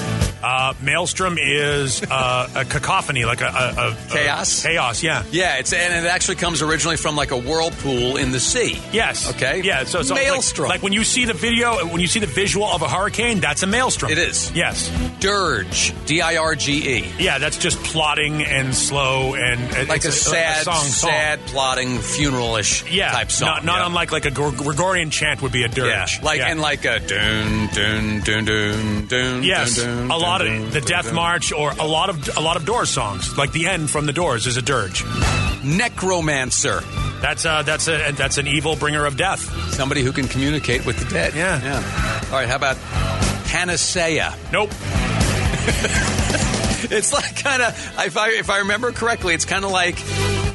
Uh, 0.43 0.75
Maelstrom 0.83 1.37
is 1.39 2.03
uh, 2.03 2.49
a 2.55 2.65
cacophony, 2.65 3.25
like 3.25 3.41
a, 3.41 3.47
a, 3.47 3.91
a 3.91 3.97
Chaos? 4.09 4.65
A, 4.65 4.69
chaos, 4.69 5.03
yeah. 5.03 5.25
Yeah, 5.31 5.59
it's 5.59 5.73
and 5.73 6.07
it 6.07 6.09
actually 6.09 6.37
comes 6.37 6.63
originally 6.63 6.97
from 6.97 7.17
like 7.17 7.31
a 7.31 7.37
whirlpool 7.37 8.17
in 8.17 8.31
the 8.33 8.41
sea. 8.41 8.81
Yes. 8.93 9.31
Okay. 9.35 9.63
Yeah. 9.63 9.85
So, 9.85 10.03
so 10.03 10.15
maelstrom. 10.15 10.69
Like, 10.69 10.83
when 10.83 10.93
you 10.93 11.05
see 11.05 11.25
the 11.25 11.35
video, 11.35 11.87
when 11.87 12.01
you 12.01 12.07
see 12.07 12.21
the 12.21 12.27
visual 12.27 12.67
of 12.67 12.83
a 12.83 12.89
hurricane, 12.89 13.41
that's 13.41 13.63
a 13.63 13.67
maelstrom. 13.67 14.13
It 14.13 14.19
is. 14.19 14.53
Yes. 14.53 14.91
dirge. 15.21 15.93
D 16.07 16.21
I 16.21 16.37
R 16.37 16.55
G 16.55 16.99
E. 16.99 17.13
Yeah, 17.19 17.39
that's 17.39 17.59
just 17.59 17.79
plotting 17.83 18.43
and 18.43 18.75
slow 18.75 19.35
and 19.35 19.61
uh, 19.75 19.85
Like 19.89 20.05
a 20.05 20.13
sad, 20.13 20.65
song, 20.65 20.85
song. 20.85 21.11
sad, 21.11 21.41
plotting, 21.47 21.99
funeral-ish 21.99 22.91
yeah, 22.91 23.13
type 23.13 23.31
song. 23.31 23.49
Not, 23.49 23.65
not 23.65 23.79
yeah. 23.79 23.87
unlike 23.87 24.13
like 24.13 24.25
a 24.25 24.31
Gregorian 24.31 25.11
chant 25.11 25.43
would 25.43 25.53
be 25.53 25.65
a 25.65 25.69
dirge. 25.69 26.19
Yeah, 26.19 26.25
like 26.25 26.39
yeah. 26.39 26.49
and 26.49 26.61
like 26.61 26.85
a 26.85 27.01
dun 27.01 27.69
dun 27.69 28.21
dun 28.21 28.45
dun 28.45 29.07
dun. 29.07 29.43
Yes, 29.43 29.77
dun, 29.77 30.09
dun, 30.09 30.11
lot 30.29 30.41
lot 30.41 30.47
of 30.47 30.73
the 30.73 30.81
Death 30.81 31.13
March 31.13 31.53
or 31.53 31.71
a 31.73 31.87
lot 31.87 32.11
of 32.11 32.37
a 32.37 32.41
lot 32.41 32.57
of 32.57 32.65
Doors 32.65 32.91
songs, 32.91 33.37
like 33.37 33.53
the 33.53 33.67
end 33.67 33.91
from 33.91 34.07
the 34.07 34.13
Doors 34.13 34.47
is 34.47 34.57
a 34.57 34.63
dirge. 34.63 35.05
Necromancer. 35.65 36.81
That's 37.21 37.45
uh 37.45 37.63
that's 37.63 37.89
a 37.89 38.13
that's 38.13 38.39
an 38.39 38.47
evil 38.47 38.77
bringer 38.77 39.07
of 39.07 39.17
death. 39.17 39.41
Somebody 39.73 40.03
who 40.03 40.13
can 40.13 40.29
communicate 40.29 40.87
with 40.87 40.99
the 40.99 41.13
dead. 41.13 41.35
Yeah. 41.35 41.61
Yeah. 41.63 42.23
All 42.27 42.39
right, 42.39 42.49
how 42.49 42.57
about 42.57 42.77
Panacea? 43.47 44.35
Nope. 44.53 44.71
It's 46.91 47.13
like 47.13 47.43
kind 47.43 47.61
of, 47.61 47.75
if 48.07 48.17
I, 48.17 48.31
if 48.31 48.51
I 48.51 48.59
remember 48.59 48.93
correctly, 48.93 49.35
it's 49.35 49.45
kind 49.45 49.65
of 49.65 49.73
like 49.73 49.97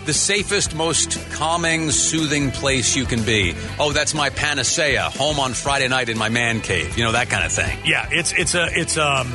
the 0.06 0.14
safest, 0.14 0.76
most 0.76 1.18
calming, 1.32 1.92
soothing 1.92 2.52
place 2.52 2.96
you 2.96 3.06
can 3.06 3.24
be. 3.24 3.56
Oh, 3.80 3.92
that's 3.92 4.14
my 4.14 4.30
panacea, 4.30 5.04
home 5.04 5.40
on 5.40 5.54
Friday 5.54 5.88
night 5.88 6.10
in 6.10 6.18
my 6.18 6.30
man 6.30 6.62
cave. 6.62 6.98
You 6.98 7.04
know, 7.04 7.14
that 7.14 7.30
kind 7.30 7.46
of 7.46 7.52
thing. 7.52 7.78
Yeah, 7.86 8.08
it's 8.12 8.34
it's 8.34 8.56
a 8.56 8.68
it's 8.72 8.98
um 8.98 9.32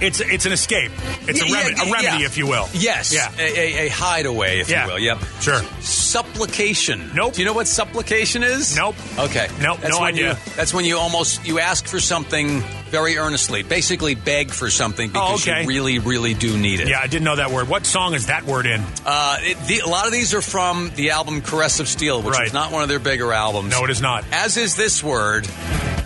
it's 0.00 0.20
it's 0.20 0.46
an 0.46 0.52
escape. 0.52 0.90
It's 1.28 1.40
a, 1.42 1.46
Yeah, 1.48 1.54
remedy, 1.62 1.76
yeah, 1.76 1.88
a 1.88 1.92
remedy, 1.92 2.24
if 2.24 2.36
you 2.38 2.46
will. 2.46 2.68
Yes. 2.74 3.12
Yeah. 3.14 3.30
A, 3.38 3.42
a, 3.42 3.86
a 3.86 3.88
hideaway, 3.88 4.58
if 4.60 4.68
you 4.70 4.76
will. 4.86 4.98
Yep. 4.98 5.18
Sure. 5.40 5.60
Supplication. 5.80 7.10
Nope. 7.14 7.34
Do 7.34 7.40
you 7.40 7.46
know 7.46 7.52
what 7.52 7.66
supplication 7.66 8.42
is? 8.42 8.76
Nope. 8.76 8.94
Okay. 9.18 9.48
Nope, 9.60 9.80
That's 9.80 9.98
no 9.98 10.04
idea. 10.04 10.32
You, 10.34 10.38
that's 10.56 10.72
when 10.74 10.84
you 10.84 10.98
almost 10.98 11.46
you 11.46 11.58
ask 11.58 11.86
for 11.86 11.98
something 12.00 12.60
very 12.90 13.16
earnestly, 13.16 13.62
basically 13.64 14.14
beg 14.14 14.50
for 14.52 14.70
something 14.70 15.08
because 15.08 15.46
Oh, 15.48 15.50
okay. 15.50 15.62
you 15.62 15.68
really, 15.68 15.98
really 15.98 16.34
do 16.34 16.56
need 16.56 16.80
it. 16.80 16.88
Yeah, 16.88 17.00
I 17.02 17.06
didn't 17.08 17.24
know 17.24 17.36
that 17.36 17.50
word. 17.50 17.68
What 17.68 17.86
song 17.86 18.14
is 18.14 18.26
that 18.26 18.44
word 18.44 18.66
in? 18.66 18.80
Uh, 19.04 19.38
it, 19.40 19.58
the, 19.66 19.80
a 19.80 19.88
lot 19.88 20.06
of 20.06 20.12
these 20.12 20.32
are 20.34 20.42
from 20.42 20.90
the 20.94 21.10
album 21.10 21.40
Caress 21.40 21.80
of 21.80 21.88
Steel, 21.88 22.22
which 22.22 22.34
Right. 22.34 22.46
is 22.46 22.52
not 22.52 22.70
one 22.70 22.82
of 22.82 22.88
their 22.88 23.00
bigger 23.00 23.32
albums. 23.32 23.70
No, 23.70 23.82
it 23.84 23.90
is 23.90 24.00
not. 24.00 24.24
As 24.30 24.56
is 24.56 24.76
this 24.76 25.02
word, 25.02 25.48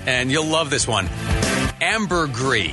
and 0.07 0.31
you'll 0.31 0.47
love 0.47 0.71
this 0.71 0.89
one 0.89 1.09
ambergris. 1.81 2.73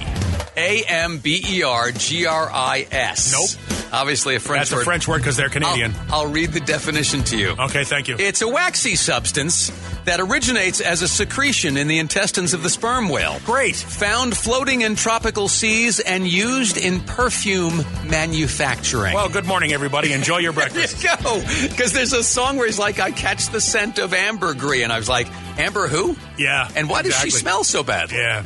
A 0.58 0.84
M 0.88 1.20
B 1.20 1.44
E 1.48 1.64
R 1.64 1.92
G 1.92 2.26
R 2.26 2.50
I 2.52 2.88
S. 2.92 3.32
Nope. 3.32 3.92
Obviously 3.94 4.36
a 4.36 4.40
French 4.40 4.72
word. 4.72 4.78
That's 4.78 4.82
a. 4.82 4.86
French 4.86 5.08
word 5.08 5.18
because 5.20 5.38
they're 5.38 5.50
Canadian. 5.50 5.94
I'll, 6.10 6.26
I'll 6.26 6.32
read 6.32 6.52
the 6.52 6.60
definition 6.60 7.24
to 7.26 7.38
you. 7.38 7.50
Okay, 7.60 7.84
thank 7.84 8.08
you. 8.08 8.16
It's 8.20 8.42
a 8.42 8.48
waxy 8.48 8.96
substance 8.96 9.72
that 10.06 10.20
originates 10.20 10.82
as 10.82 11.02
a 11.02 11.08
secretion 11.08 11.78
in 11.78 11.88
the 11.88 12.00
intestines 12.00 12.54
of 12.54 12.62
the 12.62 12.70
sperm 12.70 13.10
whale. 13.10 13.40
Great. 13.46 13.76
Found 13.76 14.36
floating 14.36 14.82
in 14.82 14.96
tropical 14.96 15.48
seas 15.48 16.00
and 16.00 16.28
used 16.28 16.78
in 16.78 17.00
perfume 17.02 17.78
manufacturing. 18.08 19.14
Well, 19.14 19.30
good 19.30 19.46
morning, 19.46 19.72
everybody. 19.72 20.14
Enjoy 20.14 20.38
your 20.40 20.52
There 20.56 20.70
breakfast. 20.70 21.04
you 21.04 21.10
go. 21.24 21.42
Because 21.70 21.94
there's 21.94 22.14
a 22.14 22.24
song 22.24 22.58
where 22.58 22.66
he's 22.66 22.80
like, 22.80 23.00
I 23.00 23.12
catch 23.12 23.48
the 23.50 23.62
scent 23.62 23.98
of 24.00 24.14
ambergris. 24.14 24.84
And 24.84 24.92
I 24.92 24.98
was 24.98 25.10
like, 25.10 25.28
Amber 25.58 25.88
who? 25.88 26.16
Yeah. 26.38 26.70
And 26.76 26.90
why 26.90 27.02
does 27.02 27.16
she 27.20 27.30
smell 27.30 27.64
so 27.64 27.82
bad? 27.84 28.12
Yeah. 28.12 28.44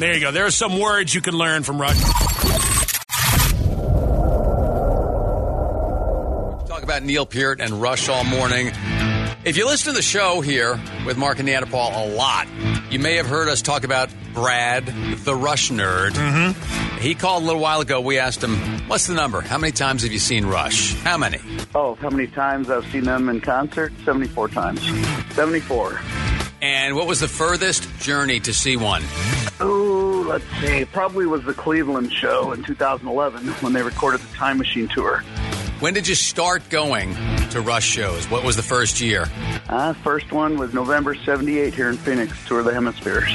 So, 0.00 0.06
There 0.06 0.14
you 0.14 0.20
go. 0.20 0.30
There 0.32 0.46
are 0.46 0.50
some 0.50 0.78
words 0.78 1.14
you 1.14 1.20
can 1.20 1.34
learn 1.34 1.62
from 1.62 1.78
Rush. 1.80 2.00
talk 6.66 6.82
about 6.82 7.02
Neil 7.02 7.26
Peart 7.26 7.60
and 7.60 7.82
Rush 7.82 8.08
all 8.08 8.24
morning. 8.24 8.70
If 9.44 9.58
you 9.58 9.66
listen 9.66 9.92
to 9.92 9.96
the 9.96 10.02
show 10.02 10.40
here 10.40 10.80
with 11.04 11.18
Mark 11.18 11.38
and 11.38 11.48
Neanderpaul 11.48 12.12
a 12.12 12.14
lot, 12.14 12.46
you 12.90 12.98
may 12.98 13.16
have 13.16 13.26
heard 13.26 13.48
us 13.48 13.60
talk 13.60 13.84
about 13.84 14.08
Brad, 14.32 14.86
the 14.86 15.34
Rush 15.34 15.70
nerd. 15.70 16.12
Mm-hmm. 16.12 16.98
He 16.98 17.14
called 17.14 17.42
a 17.42 17.46
little 17.46 17.60
while 17.60 17.80
ago. 17.82 18.00
We 18.00 18.18
asked 18.18 18.42
him, 18.42 18.56
What's 18.88 19.06
the 19.06 19.14
number? 19.14 19.42
How 19.42 19.58
many 19.58 19.72
times 19.72 20.02
have 20.02 20.12
you 20.12 20.18
seen 20.18 20.46
Rush? 20.46 20.94
How 20.94 21.18
many? 21.18 21.40
Oh, 21.74 21.94
how 21.96 22.08
many 22.10 22.26
times 22.26 22.70
I've 22.70 22.90
seen 22.90 23.04
them 23.04 23.28
in 23.28 23.40
concert? 23.40 23.92
74 24.04 24.48
times. 24.48 24.80
74. 25.34 26.00
And 26.62 26.96
what 26.96 27.06
was 27.06 27.20
the 27.20 27.28
furthest 27.28 27.88
journey 27.98 28.40
to 28.40 28.52
see 28.52 28.76
one? 28.76 29.02
Let's 30.30 30.44
see. 30.60 30.84
Probably 30.84 31.26
was 31.26 31.42
the 31.42 31.54
Cleveland 31.54 32.12
show 32.12 32.52
in 32.52 32.62
2011 32.62 33.48
when 33.48 33.72
they 33.72 33.82
recorded 33.82 34.20
the 34.20 34.32
Time 34.36 34.58
Machine 34.58 34.86
tour. 34.86 35.24
When 35.80 35.92
did 35.92 36.06
you 36.06 36.14
start 36.14 36.68
going 36.70 37.16
to 37.50 37.60
Rush 37.60 37.84
shows? 37.84 38.30
What 38.30 38.44
was 38.44 38.54
the 38.54 38.62
first 38.62 39.00
year? 39.00 39.26
Uh, 39.68 39.92
first 39.92 40.30
one 40.30 40.56
was 40.56 40.72
November 40.72 41.16
78 41.16 41.74
here 41.74 41.88
in 41.88 41.96
Phoenix, 41.96 42.32
Tour 42.46 42.60
of 42.60 42.64
the 42.64 42.72
Hemispheres. 42.72 43.28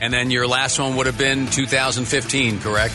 And 0.00 0.10
then 0.10 0.30
your 0.30 0.46
last 0.46 0.78
one 0.78 0.96
would 0.96 1.04
have 1.04 1.18
been 1.18 1.48
2015, 1.48 2.60
correct? 2.60 2.94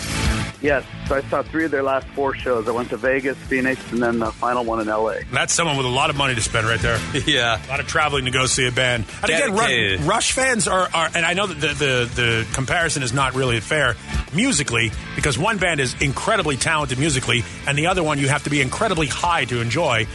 Yes, 0.64 0.84
so 1.08 1.16
I 1.16 1.22
saw 1.30 1.44
three 1.44 1.66
of 1.66 1.72
their 1.72 1.84
last 1.84 2.08
four 2.08 2.34
shows. 2.36 2.68
I 2.68 2.72
went 2.72 2.90
to 2.90 2.98
Vegas, 2.98 3.38
Phoenix, 3.38 3.92
and 3.92 4.02
then 4.02 4.20
the 4.20 4.32
final 4.32 4.64
one 4.66 4.80
in 4.80 4.88
LA. 4.88 5.16
That's 5.32 5.54
someone 5.54 5.78
with 5.78 5.86
a 5.86 5.90
lot 5.90 6.10
of 6.10 6.16
money 6.16 6.36
to 6.36 6.42
spend 6.42 6.68
right 6.68 6.80
there. 6.80 7.00
Yeah. 7.26 7.64
A 7.66 7.70
lot 7.70 7.80
of 7.80 7.88
traveling 7.88 8.26
to 8.26 8.32
go 8.32 8.46
see 8.48 8.68
a 8.68 8.72
band. 8.72 9.06
And 9.22 9.26
again, 9.32 9.56
Dedicated. 9.56 10.02
Ru- 10.02 10.08
Rush 10.08 10.34
fans 10.34 10.68
are, 10.68 10.90
are, 10.94 11.10
and 11.16 11.26
I 11.26 11.34
know 11.34 11.48
that 11.48 11.60
the, 11.60 11.68
the, 11.68 12.12
the 12.16 12.48
comparison 12.54 13.02
is 13.02 13.14
not 13.14 13.34
really 13.34 13.60
fair 13.60 13.96
musically 14.34 14.92
because 15.16 15.38
one 15.38 15.58
band 15.58 15.80
is 15.80 15.96
incredibly 16.02 16.58
talented 16.58 17.00
musically 17.00 17.44
and 17.68 17.78
the 17.78 17.88
other 17.88 18.04
one 18.04 18.18
you 18.20 18.28
have 18.28 18.44
to 18.44 18.50
be 18.50 18.62
incredibly 18.62 19.08
high 19.08 19.46
to 19.46 19.62
enjoy. 19.62 20.06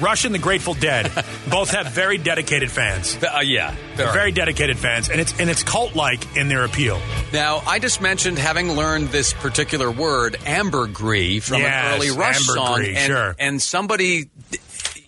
Rush 0.00 0.24
and 0.24 0.34
the 0.34 0.38
Grateful 0.38 0.74
Dead 0.74 1.10
both 1.50 1.70
have 1.70 1.92
very 1.92 2.18
dedicated 2.18 2.70
fans. 2.70 3.16
Uh, 3.22 3.40
yeah. 3.42 3.74
very. 3.94 4.12
Very 4.12 4.32
dedicated 4.32 4.78
fans, 4.78 5.08
and 5.08 5.20
it's 5.20 5.38
and 5.40 5.50
it's 5.50 5.62
cult 5.62 5.96
like 5.96 6.36
in 6.36 6.48
their 6.48 6.64
appeal. 6.64 7.00
Now, 7.32 7.62
I 7.66 7.78
just 7.78 8.00
mentioned 8.00 8.38
having 8.38 8.72
learned 8.72 9.08
this 9.08 9.32
particular 9.32 9.90
word, 9.90 10.27
ambergris, 10.46 11.48
from 11.48 11.58
Yes, 11.60 11.94
an 11.94 11.96
early 12.00 12.10
Rush 12.16 12.38
song, 12.40 12.84
and, 12.84 12.96
sure. 12.98 13.36
and 13.38 13.60
somebody 13.62 14.30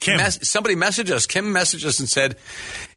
mes- 0.07 0.49
somebody 0.49 0.75
messaged 0.77 1.11
us. 1.11 1.27
Kim 1.27 1.47
messaged 1.55 1.85
us 1.85 2.01
and 2.01 2.09
said, 2.09 2.37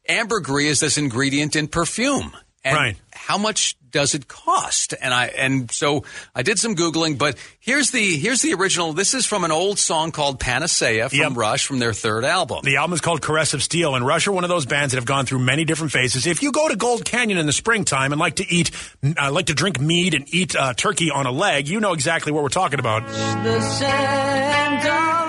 ambergris 0.08 0.70
is 0.72 0.80
this 0.80 0.98
ingredient 0.98 1.56
in 1.56 1.68
perfume. 1.68 2.34
And 2.64 2.76
Right. 2.76 2.96
How 3.26 3.38
much 3.38 3.74
does 3.90 4.14
it 4.14 4.28
cost? 4.28 4.92
And 5.00 5.14
I 5.14 5.28
and 5.28 5.70
so 5.70 6.04
I 6.34 6.42
did 6.42 6.58
some 6.58 6.74
googling, 6.76 7.16
but 7.16 7.38
here's 7.58 7.90
the 7.90 8.16
here's 8.16 8.42
the 8.42 8.52
original. 8.52 8.92
This 8.92 9.14
is 9.14 9.24
from 9.24 9.44
an 9.44 9.50
old 9.50 9.78
song 9.78 10.12
called 10.12 10.38
Panacea 10.38 11.08
from 11.08 11.18
Yep. 11.18 11.32
Rush 11.34 11.64
from 11.64 11.78
their 11.78 11.94
third 11.94 12.26
album. 12.26 12.60
The 12.64 12.76
album 12.76 12.92
is 12.92 13.00
called 13.00 13.22
Caress 13.22 13.54
of 13.54 13.62
Steel, 13.62 13.94
and 13.94 14.06
Rush 14.06 14.26
are 14.26 14.32
one 14.32 14.44
of 14.44 14.50
those 14.50 14.66
bands 14.66 14.92
that 14.92 14.98
have 14.98 15.06
gone 15.06 15.24
through 15.24 15.38
many 15.38 15.64
different 15.64 15.90
phases. 15.90 16.26
If 16.26 16.42
you 16.42 16.52
go 16.52 16.68
to 16.68 16.76
Gold 16.76 17.06
Canyon 17.06 17.38
in 17.38 17.46
the 17.46 17.52
springtime 17.54 18.12
and 18.12 18.20
like 18.20 18.36
to 18.36 18.46
eat, 18.46 18.70
uh, 19.18 19.32
like 19.32 19.46
to 19.46 19.54
drink 19.54 19.80
mead 19.80 20.12
and 20.12 20.26
eat 20.34 20.54
uh, 20.54 20.74
turkey 20.74 21.10
on 21.10 21.24
a 21.24 21.32
leg, 21.32 21.66
you 21.66 21.80
know 21.80 21.94
exactly 21.94 22.30
what 22.30 22.42
we're 22.42 22.50
talking 22.50 22.78
about. 22.78 23.06
The 23.06 23.60
scent 23.62 24.84
of. 24.84 25.24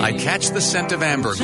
I 0.00 0.12
catch 0.18 0.48
the 0.48 0.60
scent 0.60 0.90
of 0.90 1.04
ambergris. 1.04 1.38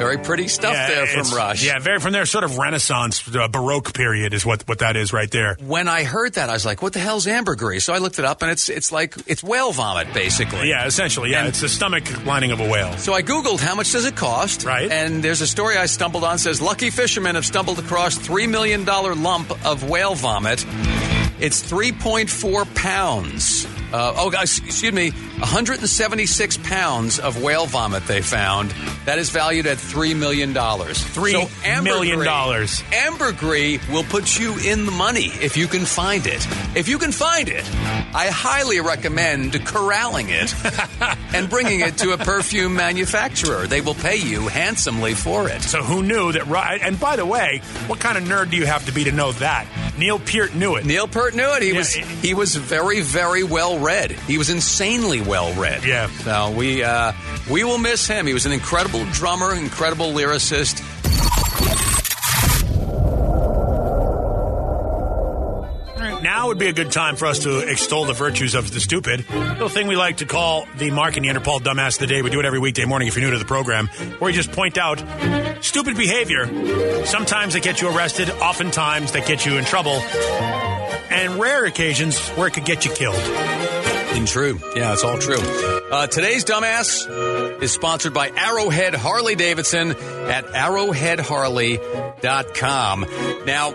Very 0.00 0.16
pretty 0.16 0.48
stuff 0.48 0.72
there 0.72 1.06
from 1.06 1.36
Rush. 1.36 1.62
Yeah, 1.62 1.78
very 1.78 2.00
from 2.00 2.12
their 2.14 2.24
sort 2.24 2.42
of 2.42 2.56
Renaissance 2.56 3.22
uh, 3.36 3.48
Baroque 3.48 3.92
period 3.92 4.32
is 4.32 4.46
what 4.46 4.66
what 4.66 4.78
that 4.78 4.96
is 4.96 5.12
right 5.12 5.30
there. 5.30 5.56
when 5.60 5.88
I 5.88 6.04
heard 6.04 6.32
that, 6.34 6.48
I 6.48 6.54
was 6.54 6.64
like, 6.64 6.80
"What 6.80 6.94
the 6.94 7.00
hell's 7.00 7.26
ambergris?" 7.26 7.84
So 7.84 7.92
I 7.92 7.98
looked 7.98 8.18
it 8.18 8.24
up, 8.24 8.40
and 8.40 8.50
it's 8.50 8.70
it's 8.70 8.90
like 8.90 9.14
it's 9.26 9.42
whale 9.42 9.72
vomit, 9.72 10.12
basically. 10.14 10.70
Yeah, 10.70 10.86
essentially, 10.86 11.30
yeah, 11.32 11.40
And- 11.40 11.48
it's 11.48 11.60
the 11.60 11.68
stomach 11.68 12.24
lining 12.24 12.50
of 12.50 12.60
a 12.60 12.68
whale. 12.68 12.96
So 12.96 13.12
I 13.12 13.22
googled 13.22 13.60
how 13.60 13.74
much 13.74 13.92
does 13.92 14.06
it 14.06 14.16
cost, 14.16 14.64
Right. 14.64 14.90
And 14.90 15.22
there's 15.22 15.42
a 15.42 15.46
story 15.46 15.76
I 15.76 15.84
stumbled 15.86 16.24
on 16.24 16.38
says 16.38 16.62
lucky 16.62 16.88
fishermen 16.90 17.34
have 17.34 17.44
stumbled 17.44 17.78
across 17.78 18.16
three 18.16 18.46
million 18.46 18.84
dollar 18.84 19.14
lump 19.14 19.50
of 19.66 19.88
whale 19.88 20.14
vomit. 20.14 20.64
It's 21.40 21.62
3.4 21.62 22.64
pounds. 22.74 23.66
Uh, 23.92 24.14
oh, 24.16 24.30
excuse 24.40 24.92
me, 24.92 25.10
176 25.10 26.56
pounds 26.58 27.18
of 27.18 27.42
whale 27.42 27.66
vomit 27.66 28.06
they 28.06 28.20
found. 28.22 28.70
That 29.04 29.18
is 29.18 29.30
valued 29.30 29.66
at 29.66 29.78
$3 29.78 30.16
million. 30.16 30.54
Three 30.94 31.32
so 31.32 31.82
million 31.82 32.22
dollars. 32.24 32.82
Ambergris 32.92 33.86
will 33.88 34.04
put 34.04 34.38
you 34.38 34.56
in 34.58 34.86
the 34.86 34.92
money 34.92 35.26
if 35.40 35.56
you 35.56 35.66
can 35.66 35.84
find 35.84 36.26
it. 36.26 36.46
If 36.76 36.88
you 36.88 36.98
can 36.98 37.10
find 37.12 37.48
it, 37.48 37.64
I 38.14 38.28
highly 38.32 38.80
recommend 38.80 39.64
corralling 39.66 40.26
it 40.28 40.54
and 41.34 41.48
bringing 41.50 41.80
it 41.80 41.98
to 41.98 42.12
a 42.12 42.18
perfume 42.18 42.74
manufacturer. 42.76 43.66
They 43.66 43.80
will 43.80 43.94
pay 43.94 44.16
you 44.16 44.48
handsomely 44.48 45.14
for 45.14 45.48
it. 45.48 45.62
So 45.62 45.82
who 45.82 46.02
knew 46.02 46.32
that? 46.32 46.46
And 46.82 46.98
by 47.00 47.16
the 47.16 47.26
way, 47.26 47.60
what 47.86 47.98
kind 48.00 48.16
of 48.18 48.24
nerd 48.24 48.50
do 48.50 48.56
you 48.56 48.66
have 48.66 48.86
to 48.86 48.92
be 48.92 49.04
to 49.04 49.12
know 49.12 49.32
that? 49.32 49.66
Neil 49.98 50.18
Peart 50.18 50.54
knew 50.54 50.76
it. 50.76 50.84
Neil 50.86 51.08
Peart 51.08 51.34
knew 51.34 51.52
it. 51.56 51.62
He 51.62 51.70
Yeah, 51.72 51.78
was 51.78 51.96
it- 51.96 52.04
he 52.04 52.34
was 52.34 52.54
very 52.56 53.00
very 53.00 53.42
well 53.42 53.78
read. 53.82 54.12
He 54.12 54.38
was 54.38 54.50
insanely 54.50 55.20
well 55.20 55.52
read. 55.54 55.84
Yeah. 55.84 56.08
So 56.08 56.50
we 56.52 56.82
uh, 56.82 57.12
we 57.50 57.64
will 57.64 57.78
miss 57.78 58.06
him. 58.06 58.26
He 58.26 58.34
was 58.34 58.46
an 58.46 58.52
incredible 58.52 59.04
drummer, 59.12 59.54
incredible 59.54 60.12
lyricist. 60.12 60.86
Now 66.22 66.48
would 66.48 66.58
be 66.58 66.66
a 66.66 66.72
good 66.72 66.92
time 66.92 67.16
for 67.16 67.26
us 67.26 67.40
to 67.40 67.58
extol 67.60 68.04
the 68.04 68.12
virtues 68.12 68.54
of 68.54 68.70
the 68.70 68.80
stupid. 68.80 69.28
Little 69.30 69.70
thing 69.70 69.86
we 69.86 69.96
like 69.96 70.18
to 70.18 70.26
call 70.26 70.66
the 70.76 70.90
Mark 70.90 71.16
and 71.16 71.24
Neanderpaul 71.24 71.60
Dumbass 71.60 71.94
of 71.94 72.00
the 72.00 72.06
Day. 72.06 72.20
We 72.20 72.28
do 72.30 72.38
it 72.40 72.44
every 72.44 72.58
weekday 72.58 72.84
morning 72.84 73.08
if 73.08 73.16
you're 73.16 73.24
new 73.24 73.30
to 73.30 73.38
the 73.38 73.46
program, 73.46 73.86
where 73.86 74.30
we 74.30 74.32
just 74.32 74.52
point 74.52 74.76
out 74.76 75.02
stupid 75.62 75.96
behavior. 75.96 76.46
Sometimes 77.06 77.54
they 77.54 77.60
get 77.60 77.80
you 77.80 77.88
arrested, 77.88 78.30
oftentimes 78.30 79.12
they 79.12 79.22
get 79.22 79.46
you 79.46 79.56
in 79.56 79.64
trouble, 79.64 79.92
and 81.10 81.40
rare 81.40 81.64
occasions 81.64 82.18
where 82.30 82.48
it 82.48 82.54
could 82.54 82.66
get 82.66 82.84
you 82.84 82.92
killed. 82.92 83.16
And 84.12 84.26
true. 84.28 84.60
Yeah, 84.74 84.92
it's 84.92 85.04
all 85.04 85.18
true. 85.18 85.38
Uh, 85.90 86.06
today's 86.06 86.44
dumbass 86.44 87.62
is 87.62 87.72
sponsored 87.72 88.12
by 88.12 88.28
Arrowhead 88.30 88.94
Harley 88.94 89.34
Davidson 89.34 89.92
at 89.92 90.44
arrowheadharley.com. 90.46 93.06
Now, 93.46 93.70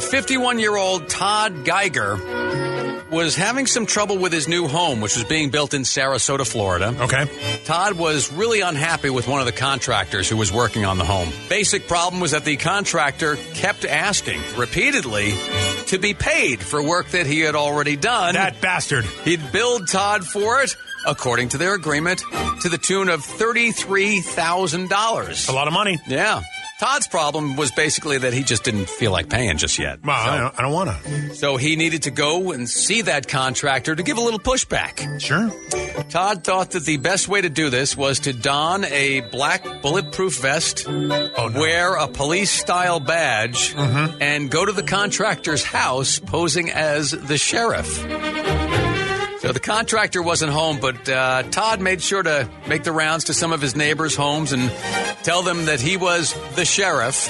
51 0.00 0.58
year 0.58 0.76
old 0.76 1.08
Todd 1.08 1.64
Geiger 1.64 2.16
was 3.10 3.36
having 3.36 3.66
some 3.66 3.86
trouble 3.86 4.18
with 4.18 4.32
his 4.32 4.48
new 4.48 4.66
home, 4.66 5.00
which 5.00 5.14
was 5.14 5.24
being 5.24 5.50
built 5.50 5.72
in 5.72 5.82
Sarasota, 5.82 6.46
Florida. 6.46 6.94
Okay. 7.00 7.26
Todd 7.64 7.94
was 7.94 8.32
really 8.32 8.60
unhappy 8.60 9.10
with 9.10 9.28
one 9.28 9.40
of 9.40 9.46
the 9.46 9.52
contractors 9.52 10.28
who 10.28 10.36
was 10.36 10.52
working 10.52 10.84
on 10.84 10.98
the 10.98 11.04
home. 11.04 11.28
Basic 11.48 11.86
problem 11.86 12.20
was 12.20 12.32
that 12.32 12.44
the 12.44 12.56
contractor 12.56 13.36
kept 13.54 13.84
asking 13.84 14.40
repeatedly 14.56 15.34
to 15.88 15.98
be 15.98 16.14
paid 16.14 16.60
for 16.60 16.82
work 16.82 17.08
that 17.08 17.26
he 17.26 17.40
had 17.40 17.54
already 17.54 17.96
done. 17.96 18.34
That 18.34 18.60
bastard. 18.60 19.04
He'd 19.24 19.52
billed 19.52 19.88
Todd 19.88 20.26
for 20.26 20.62
it, 20.62 20.76
according 21.06 21.50
to 21.50 21.58
their 21.58 21.74
agreement, 21.74 22.22
to 22.62 22.68
the 22.68 22.78
tune 22.78 23.08
of 23.08 23.20
$33,000. 23.20 25.48
A 25.48 25.52
lot 25.52 25.66
of 25.66 25.74
money. 25.74 25.98
Yeah. 26.06 26.42
Todd's 26.84 27.06
problem 27.08 27.56
was 27.56 27.70
basically 27.70 28.18
that 28.18 28.34
he 28.34 28.42
just 28.42 28.62
didn't 28.62 28.90
feel 28.90 29.10
like 29.10 29.30
paying 29.30 29.56
just 29.56 29.78
yet. 29.78 30.04
Well, 30.04 30.14
I 30.14 30.26
So- 30.26 30.40
don't, 30.42 30.56
don't 30.58 30.72
want 30.72 30.90
to. 31.04 31.34
so 31.34 31.56
he 31.56 31.76
needed 31.76 32.02
to 32.02 32.10
go 32.10 32.52
and 32.52 32.68
see 32.68 33.00
that 33.02 33.26
contractor 33.26 33.94
to 33.96 34.02
give 34.02 34.18
a 34.18 34.20
little 34.20 34.38
pushback. 34.38 35.18
Sure. 35.18 35.50
Todd 36.10 36.44
thought 36.44 36.72
that 36.72 36.84
the 36.84 36.98
best 36.98 37.26
way 37.26 37.40
to 37.40 37.48
do 37.48 37.70
this 37.70 37.96
was 37.96 38.20
to 38.20 38.34
don 38.34 38.84
a 38.84 39.20
black 39.32 39.80
bulletproof 39.80 40.36
vest, 40.42 40.84
Oh, 40.86 41.48
no. 41.48 41.58
wear 41.58 41.94
a 41.94 42.06
police 42.06 42.50
style 42.50 43.00
badge, 43.00 43.72
mm-hmm. 43.74 44.18
and 44.20 44.50
go 44.50 44.66
to 44.66 44.72
the 44.72 44.82
contractor's 44.82 45.64
house 45.64 46.18
posing 46.18 46.68
as 46.70 47.12
the 47.12 47.38
sheriff. 47.38 47.88
So 49.44 49.52
the 49.52 49.60
contractor 49.60 50.22
wasn't 50.22 50.52
home, 50.52 50.80
but 50.80 51.06
uh, 51.06 51.42
Todd 51.42 51.78
made 51.78 52.00
sure 52.00 52.22
to 52.22 52.48
make 52.66 52.82
the 52.82 52.92
rounds 52.92 53.24
to 53.24 53.34
some 53.34 53.52
of 53.52 53.60
his 53.60 53.76
neighbors' 53.76 54.16
homes 54.16 54.54
and 54.54 54.72
tell 55.22 55.42
them 55.42 55.66
that 55.66 55.82
he 55.82 55.98
was 55.98 56.32
the 56.54 56.64
sheriff. 56.64 57.26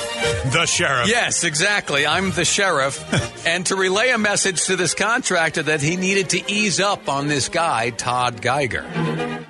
The 0.52 0.64
sheriff. 0.64 1.08
Yes, 1.08 1.42
exactly. 1.42 2.06
I'm 2.06 2.30
the 2.30 2.44
sheriff. 2.44 3.02
and 3.48 3.66
to 3.66 3.74
relay 3.74 4.10
a 4.10 4.18
message 4.18 4.66
to 4.66 4.76
this 4.76 4.94
contractor 4.94 5.64
that 5.64 5.82
he 5.82 5.96
needed 5.96 6.30
to 6.30 6.52
ease 6.52 6.78
up 6.78 7.08
on 7.08 7.26
this 7.26 7.48
guy, 7.48 7.90
Todd 7.90 8.40
Geiger. 8.40 8.86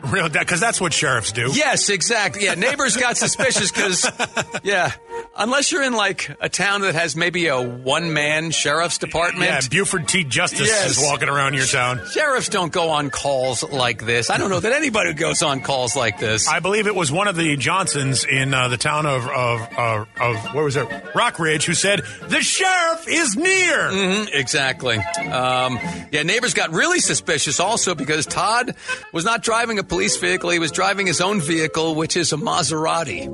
Real, 0.04 0.30
because 0.30 0.60
that's 0.60 0.80
what 0.80 0.94
sheriffs 0.94 1.32
do. 1.32 1.50
Yes, 1.52 1.90
exactly. 1.90 2.44
Yeah, 2.44 2.54
neighbors 2.54 2.96
got 2.96 3.18
suspicious 3.18 3.72
because, 3.72 4.10
yeah, 4.62 4.92
unless 5.36 5.72
you're 5.72 5.82
in 5.82 5.92
like 5.94 6.30
a 6.40 6.48
town 6.48 6.82
that 6.82 6.94
has 6.94 7.16
maybe 7.16 7.46
a 7.48 7.60
one 7.60 8.12
man 8.12 8.50
sheriff's 8.50 8.98
department. 8.98 9.50
Yeah, 9.50 9.60
Buford 9.70 10.08
T. 10.08 10.24
Justice 10.24 10.68
Yes. 10.68 10.98
is 10.98 11.04
walking 11.04 11.28
around 11.28 11.54
your 11.54 11.66
town. 11.66 12.00
Sheriffs 12.12 12.48
don't 12.48 12.72
go 12.72 12.90
on 12.90 13.10
calls 13.10 13.62
like 13.62 14.04
this. 14.04 14.30
I 14.30 14.38
don't 14.38 14.50
know 14.50 14.60
that 14.60 14.72
anybody 14.72 15.12
goes 15.14 15.42
on 15.42 15.60
calls 15.60 15.96
like 15.96 16.18
this. 16.18 16.48
I 16.48 16.60
believe 16.60 16.86
it 16.86 16.94
was 16.94 17.10
one 17.12 17.28
of 17.28 17.36
the 17.36 17.56
Johnsons 17.56 18.24
in 18.24 18.54
uh, 18.54 18.68
the 18.68 18.76
town 18.76 19.06
of 19.06 19.26
of, 19.28 19.60
of 19.78 20.08
of 20.20 20.54
where 20.54 20.64
was 20.64 20.76
it 20.76 20.86
Rock 21.14 21.38
Ridge 21.38 21.64
who 21.64 21.74
said 21.74 22.00
the 22.28 22.40
sheriff 22.40 23.06
is 23.08 23.36
near. 23.36 23.76
Mhm, 23.90 24.28
exactly. 24.32 24.96
Um, 24.98 25.78
yeah, 26.12 26.22
neighbors 26.22 26.54
got 26.54 26.70
really 26.72 27.00
suspicious 27.00 27.60
also 27.60 27.94
because 27.94 28.26
Todd 28.26 28.74
was 29.12 29.24
not 29.24 29.42
driving 29.42 29.78
a 29.78 29.84
police 29.84 30.16
vehicle. 30.16 30.50
He 30.50 30.58
was 30.58 30.70
driving 30.72 31.06
his 31.06 31.20
own 31.20 31.40
vehicle, 31.40 31.94
which 31.94 32.16
is 32.16 32.32
a 32.32 32.36
Maserati. 32.36 33.28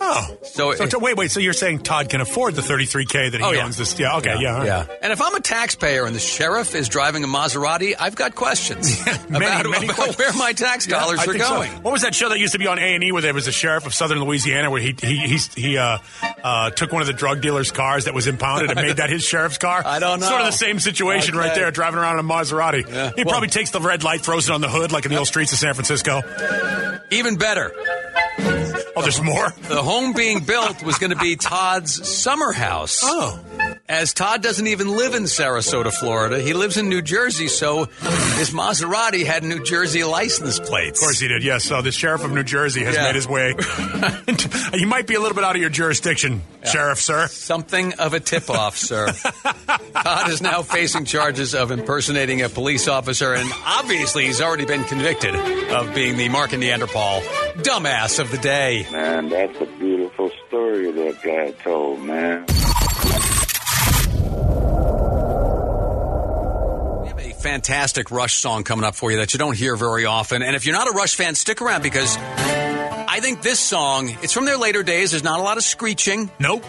Oh, 0.00 0.38
So- 0.52 0.74
so 0.74 0.86
t- 0.86 0.96
wait, 0.96 1.16
wait. 1.16 1.30
So 1.30 1.40
you're 1.44 1.52
saying 1.52 1.80
Todd 1.80 2.08
can 2.08 2.20
afford 2.20 2.54
the 2.54 2.62
33k 2.62 3.30
that 3.32 3.38
he 3.40 3.42
Oh, 3.44 3.52
yeah. 3.52 3.64
owns? 3.64 3.76
This, 3.76 3.98
yeah, 3.98 4.16
okay, 4.18 4.36
yeah, 4.40 4.52
all 4.52 4.58
right. 4.58 4.66
Yeah. 4.66 4.86
And 5.02 5.12
if 5.12 5.22
I'm 5.22 5.34
a 5.34 5.40
taxpayer 5.40 6.04
and 6.06 6.14
the 6.16 6.20
sheriff 6.20 6.74
is 6.74 6.88
driving 6.88 7.22
a 7.22 7.26
Maserati, 7.28 7.94
I've 7.98 8.16
got 8.16 8.34
questions 8.34 9.04
Many, 9.28 9.44
about, 9.46 9.68
many 9.70 9.84
about 9.86 9.96
questions. 9.96 10.18
where 10.18 10.32
my 10.34 10.52
tax 10.52 10.86
dollars 10.86 11.20
I 11.20 11.22
are 11.24 11.26
think 11.26 11.42
so. 11.44 11.54
going. 11.54 11.70
What 11.82 11.92
was 11.92 12.02
that 12.02 12.14
show 12.14 12.28
that 12.30 12.38
used 12.38 12.52
to 12.54 12.58
be 12.58 12.66
on 12.66 12.78
A 12.78 12.94
and 12.94 13.04
E 13.04 13.12
where 13.12 13.22
there 13.22 13.34
was 13.34 13.46
a 13.46 13.52
sheriff 13.52 13.86
of 13.86 13.94
Southern 13.94 14.20
Louisiana 14.24 14.70
where 14.70 14.80
he 14.80 14.94
he 15.00 15.16
he, 15.18 15.38
he 15.60 15.78
uh, 15.78 15.98
uh, 16.42 16.70
took 16.70 16.90
one 16.92 17.00
of 17.02 17.06
the 17.06 17.12
drug 17.12 17.40
dealer's 17.40 17.70
cars 17.70 18.06
that 18.06 18.14
was 18.14 18.26
impounded 18.26 18.70
and 18.70 18.80
made 18.80 18.96
that 18.96 19.10
his 19.10 19.22
sheriff's 19.22 19.58
car? 19.58 19.82
I 19.86 19.98
don't 19.98 20.20
know. 20.20 20.26
Sort 20.28 20.40
of 20.40 20.46
the 20.46 20.52
same 20.52 20.80
situation 20.80 21.36
right 21.36 21.54
there, 21.54 21.70
driving 21.70 21.98
around 22.00 22.18
in 22.18 22.24
a 22.24 22.28
Maserati. 22.28 22.88
Yeah. 22.88 23.12
He 23.14 23.22
Well- 23.24 23.32
probably 23.32 23.48
takes 23.48 23.70
the 23.70 23.80
red 23.80 24.02
light, 24.02 24.22
throws 24.22 24.48
it 24.48 24.52
on 24.52 24.60
the 24.60 24.68
hood 24.70 24.92
like 24.92 25.04
in 25.04 25.10
the 25.10 25.18
old 25.18 25.26
streets 25.28 25.52
of 25.52 25.58
San 25.58 25.74
Francisco. 25.74 26.22
Even 27.10 27.36
better, 27.36 27.70
Oh, 28.96 29.02
there's 29.02 29.20
more. 29.22 29.50
the 29.68 29.82
home 29.82 30.12
being 30.12 30.44
built 30.44 30.82
was 30.82 30.98
going 30.98 31.10
to 31.10 31.18
be 31.18 31.36
Todd's 31.36 32.06
summer 32.08 32.52
house. 32.52 33.00
Oh. 33.02 33.40
As 33.88 34.14
Todd 34.14 34.42
doesn't 34.42 34.66
even 34.66 34.96
live 34.96 35.14
in 35.14 35.24
Sarasota, 35.24 35.92
Florida, 35.92 36.40
he 36.40 36.54
lives 36.54 36.76
in 36.76 36.88
New 36.88 37.02
Jersey, 37.02 37.48
so 37.48 37.84
his 37.84 38.50
Maserati 38.50 39.24
had 39.26 39.42
New 39.44 39.62
Jersey 39.62 40.04
license 40.04 40.58
plates. 40.58 41.00
Of 41.00 41.04
course 41.04 41.20
he 41.20 41.28
did. 41.28 41.42
Yes. 41.44 41.64
So 41.64 41.82
the 41.82 41.92
sheriff 41.92 42.24
of 42.24 42.32
New 42.32 42.44
Jersey 42.44 42.82
has 42.84 42.94
Yeah. 42.94 43.02
made 43.02 43.14
his 43.16 43.28
way. 43.28 43.54
you 44.74 44.86
might 44.86 45.06
be 45.06 45.14
a 45.14 45.20
little 45.20 45.34
bit 45.34 45.44
out 45.44 45.54
of 45.56 45.60
your 45.60 45.70
jurisdiction, 45.70 46.42
sheriff, 46.64 47.00
sir. 47.00 47.26
Something 47.28 47.94
of 47.94 48.14
a 48.14 48.20
tip 48.20 48.48
off, 48.48 48.76
sir. 48.76 49.12
Todd 49.94 50.30
is 50.30 50.40
now 50.40 50.62
facing 50.62 51.04
charges 51.04 51.54
of 51.54 51.70
impersonating 51.70 52.42
a 52.42 52.48
police 52.48 52.88
officer, 52.88 53.34
and 53.34 53.50
obviously 53.66 54.26
he's 54.26 54.40
already 54.40 54.64
been 54.64 54.84
convicted 54.84 55.34
of 55.34 55.94
being 55.94 56.16
the 56.16 56.28
Mark 56.28 56.52
and 56.52 56.62
Neanderpaul 56.62 57.22
dumbass 57.56 58.18
of 58.18 58.30
the 58.30 58.38
day. 58.38 58.86
Man, 58.90 59.28
that's 59.28 59.60
a 59.60 59.66
beautiful 59.78 60.30
story 60.46 60.90
that 60.92 61.22
guy 61.22 61.50
told, 61.62 62.00
man. 62.00 62.44
We 67.02 67.08
have 67.08 67.18
a 67.18 67.32
fantastic 67.40 68.10
Rush 68.10 68.34
song 68.34 68.64
coming 68.64 68.84
up 68.84 68.94
for 68.94 69.10
you 69.10 69.18
that 69.18 69.32
you 69.32 69.38
don't 69.38 69.56
hear 69.56 69.76
very 69.76 70.04
often. 70.04 70.42
And 70.42 70.56
if 70.56 70.66
you're 70.66 70.76
not 70.76 70.88
a 70.88 70.92
Rush 70.92 71.14
fan, 71.14 71.34
stick 71.34 71.62
around 71.62 71.82
because 71.82 72.16
I 72.16 73.20
think 73.20 73.42
this 73.42 73.60
song, 73.60 74.08
it's 74.22 74.32
from 74.32 74.44
their 74.44 74.56
later 74.56 74.82
days. 74.82 75.12
There's 75.12 75.22
not 75.22 75.38
a 75.38 75.42
lot 75.42 75.56
of 75.56 75.62
screeching. 75.62 76.30
Nope. 76.40 76.64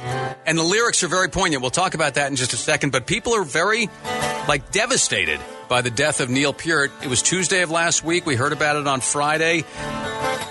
And 0.45 0.57
the 0.57 0.63
lyrics 0.63 1.03
are 1.03 1.07
very 1.07 1.29
poignant. 1.29 1.61
We'll 1.61 1.71
talk 1.71 1.95
about 1.95 2.15
that 2.15 2.29
in 2.29 2.35
just 2.35 2.53
a 2.53 2.57
second. 2.57 2.91
But 2.91 3.07
people 3.07 3.33
are 3.33 3.43
very, 3.43 3.89
like, 4.47 4.71
devastated 4.71 5.39
by 5.67 5.81
the 5.81 5.89
death 5.89 6.19
of 6.19 6.29
Neil 6.29 6.53
Peart. 6.53 6.91
It 7.01 7.07
was 7.09 7.23
Tuesday 7.23 7.63
of 7.63 7.71
last 7.71 8.03
week. 8.03 8.27
We 8.27 8.35
heard 8.35 8.53
about 8.53 8.75
it 8.75 8.85
on 8.85 9.01
Friday. 9.01 9.63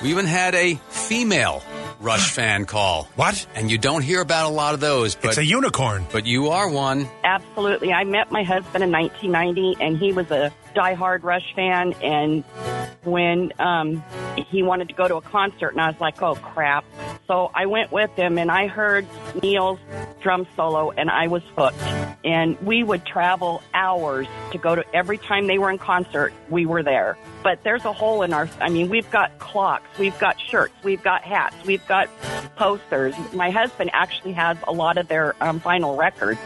We 0.03 0.11
even 0.11 0.27
had 0.27 0.55
a 0.55 0.75
female 0.89 1.63
Rush 2.01 2.31
fan 2.33 2.67
call. 2.67 3.09
What? 3.17 3.47
And 3.55 3.71
you 3.71 3.79
don't 3.79 4.03
hear 4.03 4.21
about 4.21 4.47
a 4.51 4.55
lot 4.55 4.75
of 4.75 4.81
those. 4.81 5.15
But, 5.15 5.29
It's 5.31 5.39
a 5.39 5.45
unicorn. 5.45 6.07
but 6.13 6.27
you 6.27 6.49
are 6.51 6.69
one. 6.69 7.09
Absolutely. 7.23 7.93
I 7.93 8.05
met 8.05 8.31
my 8.31 8.43
husband 8.43 8.85
in 8.85 8.91
1990, 8.91 9.77
and 9.83 9.97
he 9.97 10.13
was 10.13 10.31
a 10.31 10.53
diehard 10.77 11.23
Rush 11.23 11.55
fan. 11.55 11.95
And 12.03 12.45
when 13.05 13.53
um, 13.59 14.03
he 14.51 14.63
wanted 14.63 14.89
to 14.89 14.95
go 14.95 15.09
to 15.09 15.17
a 15.17 15.23
concert, 15.23 15.71
and 15.71 15.81
I 15.81 15.89
was 15.91 16.01
like, 16.01 16.23
"Oh 16.23 16.35
crap!" 16.35 16.85
So 17.27 17.51
I 17.55 17.67
went 17.67 17.93
with 17.93 18.11
him, 18.17 18.39
and 18.39 18.51
I 18.51 18.67
heard 18.67 19.07
Neil's 19.43 19.79
drum 20.21 20.47
solo, 20.57 20.91
and 20.91 21.11
I 21.11 21.29
was 21.29 21.43
hooked. 21.57 21.81
And 22.25 22.59
we 22.61 22.83
would 22.83 23.05
travel 23.05 23.63
hours 23.75 24.27
to 24.53 24.59
go 24.59 24.75
to 24.75 24.85
every 24.95 25.19
time 25.19 25.47
they 25.47 25.59
were 25.59 25.71
in 25.71 25.79
concert. 25.79 26.33
We 26.49 26.65
were 26.67 26.83
there. 26.83 27.19
But 27.43 27.63
there's 27.63 27.85
a 27.85 27.93
hole 27.93 28.23
in 28.23 28.33
our. 28.33 28.49
I 28.61 28.71
mean, 28.71 28.89
we've 28.89 29.11
got 29.11 29.39
clocks, 29.39 29.99
we've 29.99 30.19
got 30.19 30.41
shirts, 30.41 30.75
we've 30.83 31.03
got 31.03 31.23
hats, 31.23 31.57
we've 31.67 31.87
got 31.87 32.09
posters. 32.57 33.15
My 33.33 33.51
husband 33.51 33.91
actually 33.93 34.33
has 34.33 34.57
a 34.67 34.73
lot 34.73 34.97
of 34.97 35.09
their 35.09 35.35
um, 35.41 35.61
vinyl 35.61 35.97
records. 35.99 36.41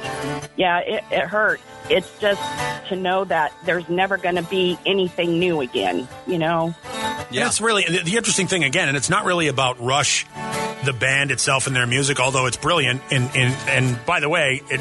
Yeah, 0.56 0.78
it, 0.80 1.04
it 1.10 1.26
hurts. 1.26 1.62
It's 1.90 2.18
just 2.18 2.42
to 2.88 2.96
know 2.96 3.24
that 3.24 3.52
there's 3.64 3.88
never 3.88 4.16
going 4.16 4.34
to 4.36 4.42
be 4.42 4.78
anything 4.84 5.38
new 5.38 5.60
again, 5.60 6.08
you 6.28 6.38
know? 6.38 6.74
Yeah. 7.30 7.46
It's 7.46 7.60
really 7.60 7.84
the, 7.84 8.02
the 8.04 8.16
interesting 8.16 8.46
thing 8.46 8.64
again, 8.64 8.88
and 8.88 8.96
it's 8.96 9.10
not 9.10 9.24
really 9.24 9.48
about 9.48 9.80
Rush, 9.80 10.26
the 10.84 10.92
band 10.92 11.30
itself 11.30 11.66
and 11.66 11.74
their 11.74 11.86
music, 11.86 12.20
although 12.20 12.46
it's 12.46 12.56
brilliant. 12.56 13.02
And 13.10 13.28
and, 13.34 13.54
and 13.68 14.06
by 14.06 14.20
the 14.20 14.28
way, 14.28 14.62
it 14.70 14.80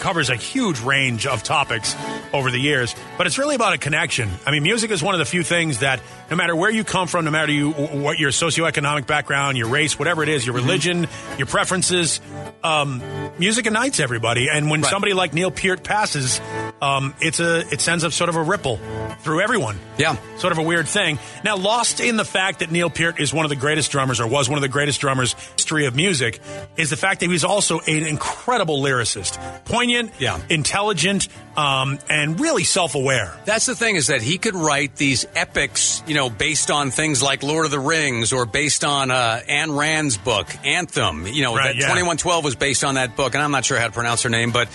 covers 0.00 0.28
a 0.30 0.36
huge 0.36 0.80
range 0.80 1.26
of 1.26 1.42
topics 1.42 1.96
over 2.32 2.50
the 2.50 2.58
years. 2.58 2.94
But 3.16 3.26
it's 3.26 3.38
really 3.38 3.54
about 3.54 3.72
a 3.72 3.78
connection. 3.78 4.28
I 4.44 4.50
mean, 4.50 4.62
music 4.62 4.90
is 4.90 5.02
one 5.02 5.14
of 5.14 5.18
the 5.18 5.24
few 5.24 5.42
things 5.42 5.78
that, 5.80 6.00
no 6.30 6.36
matter 6.36 6.54
where 6.54 6.70
you 6.70 6.84
come 6.84 7.08
from, 7.08 7.24
no 7.24 7.30
matter 7.30 7.50
you 7.52 7.70
what 7.72 8.18
your 8.18 8.30
socioeconomic 8.30 9.06
background, 9.06 9.56
your 9.56 9.68
race, 9.68 9.98
whatever 9.98 10.22
it 10.22 10.28
is, 10.28 10.44
your 10.44 10.54
religion, 10.54 11.08
your 11.38 11.46
preferences, 11.46 12.20
um, 12.62 13.02
music 13.38 13.64
unites 13.64 14.00
everybody. 14.00 14.48
And 14.52 14.70
when 14.70 14.82
Right. 14.82 14.90
somebody 14.90 15.14
like 15.14 15.32
Neil 15.32 15.50
Peart 15.50 15.82
passes, 15.82 16.40
um, 16.82 17.14
it's 17.20 17.40
a 17.40 17.60
it 17.72 17.80
sends 17.80 18.04
up 18.04 18.12
sort 18.12 18.28
of 18.28 18.36
a 18.36 18.42
ripple 18.42 18.78
through 19.20 19.40
everyone 19.40 19.78
Yeah. 19.98 20.16
sort 20.36 20.52
of 20.52 20.58
a 20.58 20.62
weird 20.62 20.86
thing. 20.86 21.18
Now, 21.42 21.56
lost 21.56 22.00
in 22.00 22.16
the 22.16 22.24
fact 22.24 22.58
that 22.60 22.70
Neil 22.70 22.90
Peart 22.90 23.18
is 23.18 23.32
one 23.32 23.44
of 23.44 23.48
the 23.48 23.56
greatest 23.56 23.90
drummers, 23.90 24.20
or 24.20 24.26
was 24.26 24.48
one 24.48 24.58
of 24.58 24.62
the 24.62 24.68
greatest 24.68 25.00
drummers 25.00 25.32
in 25.32 25.38
the 25.38 25.44
history 25.56 25.86
of 25.86 25.96
music, 25.96 26.40
is 26.76 26.90
the 26.90 26.96
fact 26.96 27.20
that 27.20 27.30
he's 27.30 27.44
also 27.44 27.80
an 27.80 28.04
incredible 28.06 28.82
lyricist, 28.82 29.38
poignant, 29.64 30.12
Yeah. 30.18 30.38
intelligent, 30.50 31.28
um, 31.56 31.98
and 32.10 32.38
really 32.38 32.64
self-aware. 32.64 33.32
That's 33.46 33.64
the 33.66 33.74
thing 33.74 33.96
is 33.96 34.08
that 34.08 34.20
he 34.20 34.36
could 34.36 34.54
write 34.54 34.96
these 34.96 35.24
epics, 35.34 36.02
you 36.06 36.14
know, 36.14 36.28
based 36.28 36.70
on 36.70 36.90
things 36.90 37.22
like 37.22 37.42
Lord 37.42 37.64
of 37.64 37.70
the 37.70 37.80
Rings 37.80 38.32
or 38.34 38.44
based 38.44 38.84
on 38.84 39.10
uh, 39.10 39.40
Anne 39.48 39.72
Rand's 39.72 40.18
book, 40.18 40.46
Anthem. 40.64 41.26
You 41.26 41.42
know, 41.42 41.56
Right, 41.56 41.68
that 41.68 41.76
yeah. 41.76 41.80
2112 41.86 42.44
was 42.44 42.54
based 42.54 42.84
on 42.84 42.96
that 42.96 43.16
book, 43.16 43.34
and 43.34 43.42
I'm 43.42 43.50
not 43.52 43.64
sure 43.64 43.78
how 43.78 43.86
to 43.86 43.92
pronounce 43.92 44.22
her 44.22 44.28
name, 44.30 44.50
but 44.50 44.68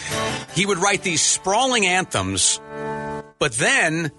he 0.55 0.65
would 0.65 0.79
write 0.79 1.03
these 1.03 1.21
sprawling 1.21 1.85
anthems, 1.91 2.59
but 3.39 3.53
then 3.53 4.11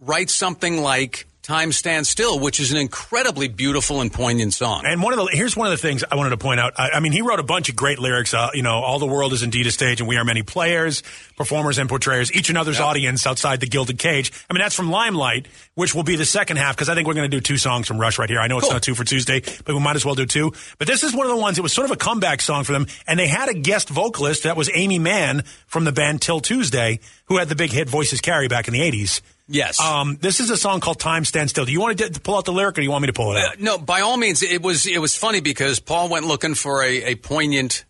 write 0.00 0.30
something 0.30 0.80
like 0.80 1.26
Time 1.48 1.72
Stands 1.72 2.10
Still, 2.10 2.38
which 2.38 2.60
is 2.60 2.72
an 2.72 2.78
incredibly 2.78 3.48
beautiful 3.48 4.02
and 4.02 4.12
poignant 4.12 4.52
song. 4.52 4.84
And 4.84 5.02
one 5.02 5.14
of 5.14 5.18
the 5.18 5.30
here's 5.32 5.56
one 5.56 5.66
of 5.66 5.70
the 5.70 5.78
things 5.78 6.04
I 6.10 6.16
wanted 6.16 6.30
to 6.30 6.36
point 6.36 6.60
out. 6.60 6.74
I, 6.76 6.90
I 6.90 7.00
mean, 7.00 7.12
he 7.12 7.22
wrote 7.22 7.40
a 7.40 7.42
bunch 7.44 7.70
of 7.70 7.76
great 7.76 7.98
lyrics. 7.98 8.34
Uh, 8.34 8.50
you 8.52 8.62
know, 8.62 8.74
all 8.74 8.98
the 8.98 9.06
world 9.06 9.32
is 9.32 9.42
indeed 9.42 9.66
a 9.66 9.70
stage, 9.70 10.00
and 10.00 10.08
we 10.08 10.18
are 10.18 10.24
many 10.24 10.42
players, 10.42 11.02
performers, 11.38 11.78
and 11.78 11.88
portrayers, 11.88 12.30
each 12.34 12.50
another's 12.50 12.80
audience 12.80 13.26
outside 13.26 13.60
the 13.60 13.66
gilded 13.66 13.98
cage. 13.98 14.30
I 14.50 14.52
mean, 14.52 14.60
that's 14.60 14.74
from 14.74 14.90
Limelight, 14.90 15.48
which 15.74 15.94
will 15.94 16.02
be 16.02 16.16
the 16.16 16.26
second 16.26 16.58
half 16.58 16.76
because 16.76 16.90
I 16.90 16.94
think 16.94 17.06
we're 17.08 17.14
going 17.14 17.30
to 17.30 17.34
do 17.36 17.40
two 17.40 17.56
songs 17.56 17.86
from 17.88 17.98
Rush 17.98 18.18
right 18.18 18.28
here. 18.28 18.40
I 18.40 18.46
know 18.48 18.58
it's 18.58 18.66
Cool. 18.66 18.74
not 18.74 18.82
two 18.82 18.94
for 18.94 19.04
Tuesday, 19.04 19.40
but 19.64 19.74
we 19.74 19.80
might 19.80 19.96
as 19.96 20.04
well 20.04 20.14
do 20.14 20.26
two. 20.26 20.52
But 20.76 20.86
this 20.86 21.02
is 21.02 21.14
one 21.14 21.24
of 21.26 21.30
the 21.34 21.40
ones. 21.40 21.56
It 21.56 21.62
was 21.62 21.72
sort 21.72 21.86
of 21.86 21.92
a 21.92 21.96
comeback 21.96 22.42
song 22.42 22.64
for 22.64 22.72
them, 22.72 22.86
and 23.06 23.18
they 23.18 23.28
had 23.28 23.48
a 23.48 23.54
guest 23.54 23.88
vocalist 23.88 24.42
that 24.42 24.56
was 24.56 24.68
Aimee 24.74 24.98
Mann 24.98 25.44
from 25.66 25.84
the 25.84 25.92
band 25.92 26.20
'Til 26.20 26.40
Tuesday, 26.40 27.00
who 27.26 27.38
had 27.38 27.48
the 27.48 27.54
big 27.56 27.70
hit 27.72 27.88
"Voices 27.88 28.20
Carry" 28.20 28.48
back 28.48 28.68
in 28.68 28.74
the 28.74 28.80
'80s. 28.82 29.22
Yes. 29.50 29.80
Um, 29.80 30.18
this 30.20 30.40
is 30.40 30.50
a 30.50 30.58
song 30.58 30.80
called 30.80 31.00
"Time 31.00 31.24
Stand 31.24 31.48
Still." 31.48 31.64
Do 31.64 31.72
you 31.72 31.80
want 31.80 31.96
to, 31.98 32.10
to 32.10 32.20
pull 32.20 32.36
out 32.36 32.44
the 32.44 32.52
lyric, 32.52 32.76
or 32.76 32.80
do 32.80 32.84
you 32.84 32.90
want 32.90 33.00
me 33.02 33.06
to 33.06 33.14
pull 33.14 33.34
it 33.34 33.38
out? 33.42 33.52
Uh, 33.52 33.56
no, 33.60 33.78
by 33.78 34.00
all 34.02 34.16
means, 34.18 34.42
it 34.42 34.60
was 34.60 34.86
it 34.86 34.98
was 35.00 35.16
funny 35.16 35.40
because 35.40 35.80
Paul 35.80 36.08
went 36.10 36.26
looking 36.26 36.54
for 36.54 36.82
a, 36.82 37.12
a 37.12 37.14
poignant 37.14 37.84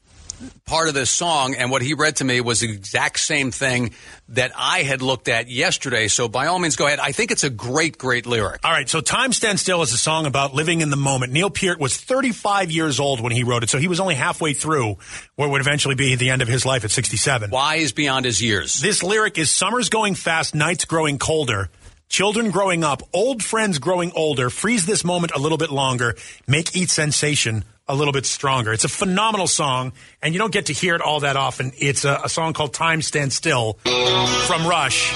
part 0.65 0.89
of 0.89 0.95
this 0.95 1.11
song, 1.11 1.55
and 1.55 1.71
what 1.71 1.83
he 1.83 1.95
read 1.95 2.17
to 2.17 2.25
me 2.25 2.41
was 2.41 2.61
the 2.61 2.71
exact 2.71 3.19
same 3.21 3.51
thing 3.51 3.93
that 4.31 4.53
I 4.57 4.83
had 4.83 5.03
looked 5.03 5.29
at 5.29 5.49
yesterday. 5.49 6.09
So 6.09 6.29
by 6.29 6.47
all 6.47 6.59
means, 6.59 6.77
go 6.77 6.87
ahead. 6.87 6.99
I 6.99 7.13
think 7.13 7.31
it's 7.31 7.45
a 7.45 7.51
great, 7.51 7.99
great 7.99 8.27
lyric. 8.27 8.61
All 8.65 8.71
right, 8.71 8.89
so 8.89 9.01
Time 9.01 9.33
Stand 9.33 9.59
Still 9.59 9.83
is 9.83 9.93
a 9.93 9.99
song 9.99 10.27
about 10.27 10.55
living 10.55 10.81
in 10.81 10.91
the 10.91 10.97
moment. 10.97 11.33
Neil 11.33 11.51
Peart 11.51 11.79
was 11.79 11.97
35 11.97 12.71
years 12.71 13.01
old 13.01 13.21
when 13.21 13.33
he 13.33 13.45
wrote 13.45 13.63
it, 13.63 13.71
so 13.71 13.79
he 13.79 13.89
was 13.89 14.01
only 14.01 14.15
halfway 14.15 14.53
through 14.53 14.97
what 15.37 15.51
would 15.51 15.61
eventually 15.61 15.95
be 15.95 16.15
the 16.17 16.31
end 16.31 16.43
of 16.43 16.49
his 16.49 16.67
life 16.67 16.85
at 16.85 16.91
67. 16.91 17.51
Wise 17.51 17.93
beyond 17.93 18.25
his 18.25 18.43
years. 18.43 18.81
This 18.81 19.03
lyric 19.03 19.39
is 19.39 19.51
summer's 19.51 19.89
going 19.89 20.15
fast, 20.15 20.55
nights 20.55 20.85
growing 20.85 21.19
colder. 21.19 21.71
Children 22.09 22.51
growing 22.51 22.85
up, 22.85 23.03
old 23.13 23.43
friends 23.43 23.79
growing 23.79 24.13
older. 24.15 24.49
Freeze 24.49 24.87
this 24.87 25.05
moment 25.05 25.33
a 25.35 25.39
little 25.39 25.59
bit 25.59 25.71
longer. 25.71 26.17
Make 26.47 26.75
each 26.75 26.89
sensation 26.89 27.65
a 27.89 27.95
little 27.95 28.13
bit 28.13 28.27
stronger. 28.27 28.73
It's 28.73 28.85
a 28.85 28.89
phenomenal 28.89 29.47
song, 29.47 29.93
and 30.23 30.35
you 30.35 30.39
don't 30.39 30.53
get 30.53 30.67
to 30.67 30.73
hear 30.73 30.95
it 30.95 31.01
all 31.01 31.21
that 31.21 31.37
often. 31.37 31.73
It's 31.79 32.05
a, 32.05 32.21
a 32.25 32.29
song 32.29 32.53
called 32.53 32.75
Time 32.75 33.03
Stand 33.03 33.33
Still 33.33 33.75
from 33.85 34.67
Rush. 34.67 35.13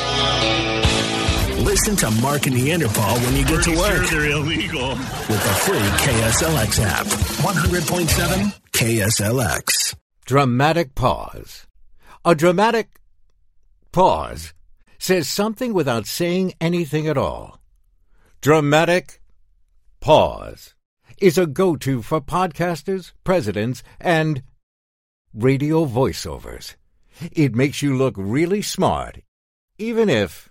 Listen 1.61 1.95
to 1.97 2.11
Mark 2.21 2.47
and 2.47 2.57
Neanderpaul 2.57 3.25
when 3.25 3.37
you 3.37 3.45
get 3.45 3.63
to 3.65 3.77
work 3.77 4.09
they're 4.11 4.31
illegal. 4.31 4.89
with 4.89 5.29
the 5.29 5.55
free 5.65 5.79
KSLX 5.79 6.83
app. 6.83 7.07
100.7 7.07 8.61
KSLX. 8.73 9.95
Dramatic 10.25 10.95
pause. 10.95 11.67
A 12.25 12.35
dramatic 12.35 13.01
pause 13.93 14.55
says 14.99 15.29
something 15.29 15.73
without 15.73 16.07
saying 16.07 16.55
anything 16.61 17.07
at 17.07 17.19
all. 17.19 17.61
Dramatic 18.41 19.21
pause 20.01 20.75
is 21.23 21.39
a 21.39 21.47
go 21.47 21.77
to 21.77 22.03
for 22.03 22.21
podcasters, 22.21 23.13
presidents, 23.23 23.85
and 24.01 24.43
radio 25.33 25.87
voiceovers. 25.87 26.75
It 27.31 27.55
makes 27.55 27.81
you 27.81 27.97
look 27.97 28.15
really 28.19 28.61
smart, 28.61 29.21
even 29.79 30.09
if 30.09 30.51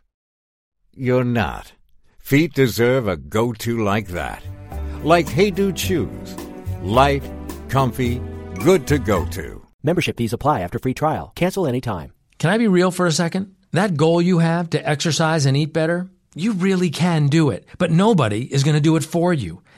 you're 0.95 1.25
not. 1.25 1.73
Feet 2.19 2.53
deserve 2.53 3.05
a 3.05 3.17
go 3.17 3.51
to 3.51 3.83
like 3.83 4.07
that. 4.09 4.41
Like 5.03 5.27
Hey 5.27 5.51
Dude 5.51 5.77
Shoes. 5.77 6.35
Light, 6.81 7.29
comfy, 7.67 8.21
good 8.63 8.87
to 8.87 8.97
go 8.97 9.25
to. 9.25 9.61
Membership 9.83 10.15
fees 10.17 10.31
apply 10.31 10.61
after 10.61 10.79
free 10.79 10.93
trial. 10.93 11.33
Cancel 11.35 11.67
anytime. 11.67 12.13
Can 12.37 12.49
I 12.49 12.57
be 12.57 12.69
real 12.69 12.91
for 12.91 13.07
a 13.07 13.11
second? 13.11 13.55
That 13.73 13.97
goal 13.97 14.21
you 14.21 14.39
have 14.39 14.69
to 14.69 14.89
exercise 14.89 15.45
and 15.45 15.57
eat 15.57 15.73
better, 15.73 16.09
you 16.33 16.53
really 16.53 16.91
can 16.91 17.27
do 17.27 17.49
it, 17.49 17.65
but 17.77 17.91
nobody 17.91 18.41
is 18.41 18.63
going 18.63 18.75
to 18.75 18.81
do 18.81 18.95
it 18.95 19.03
for 19.03 19.33
you. 19.33 19.61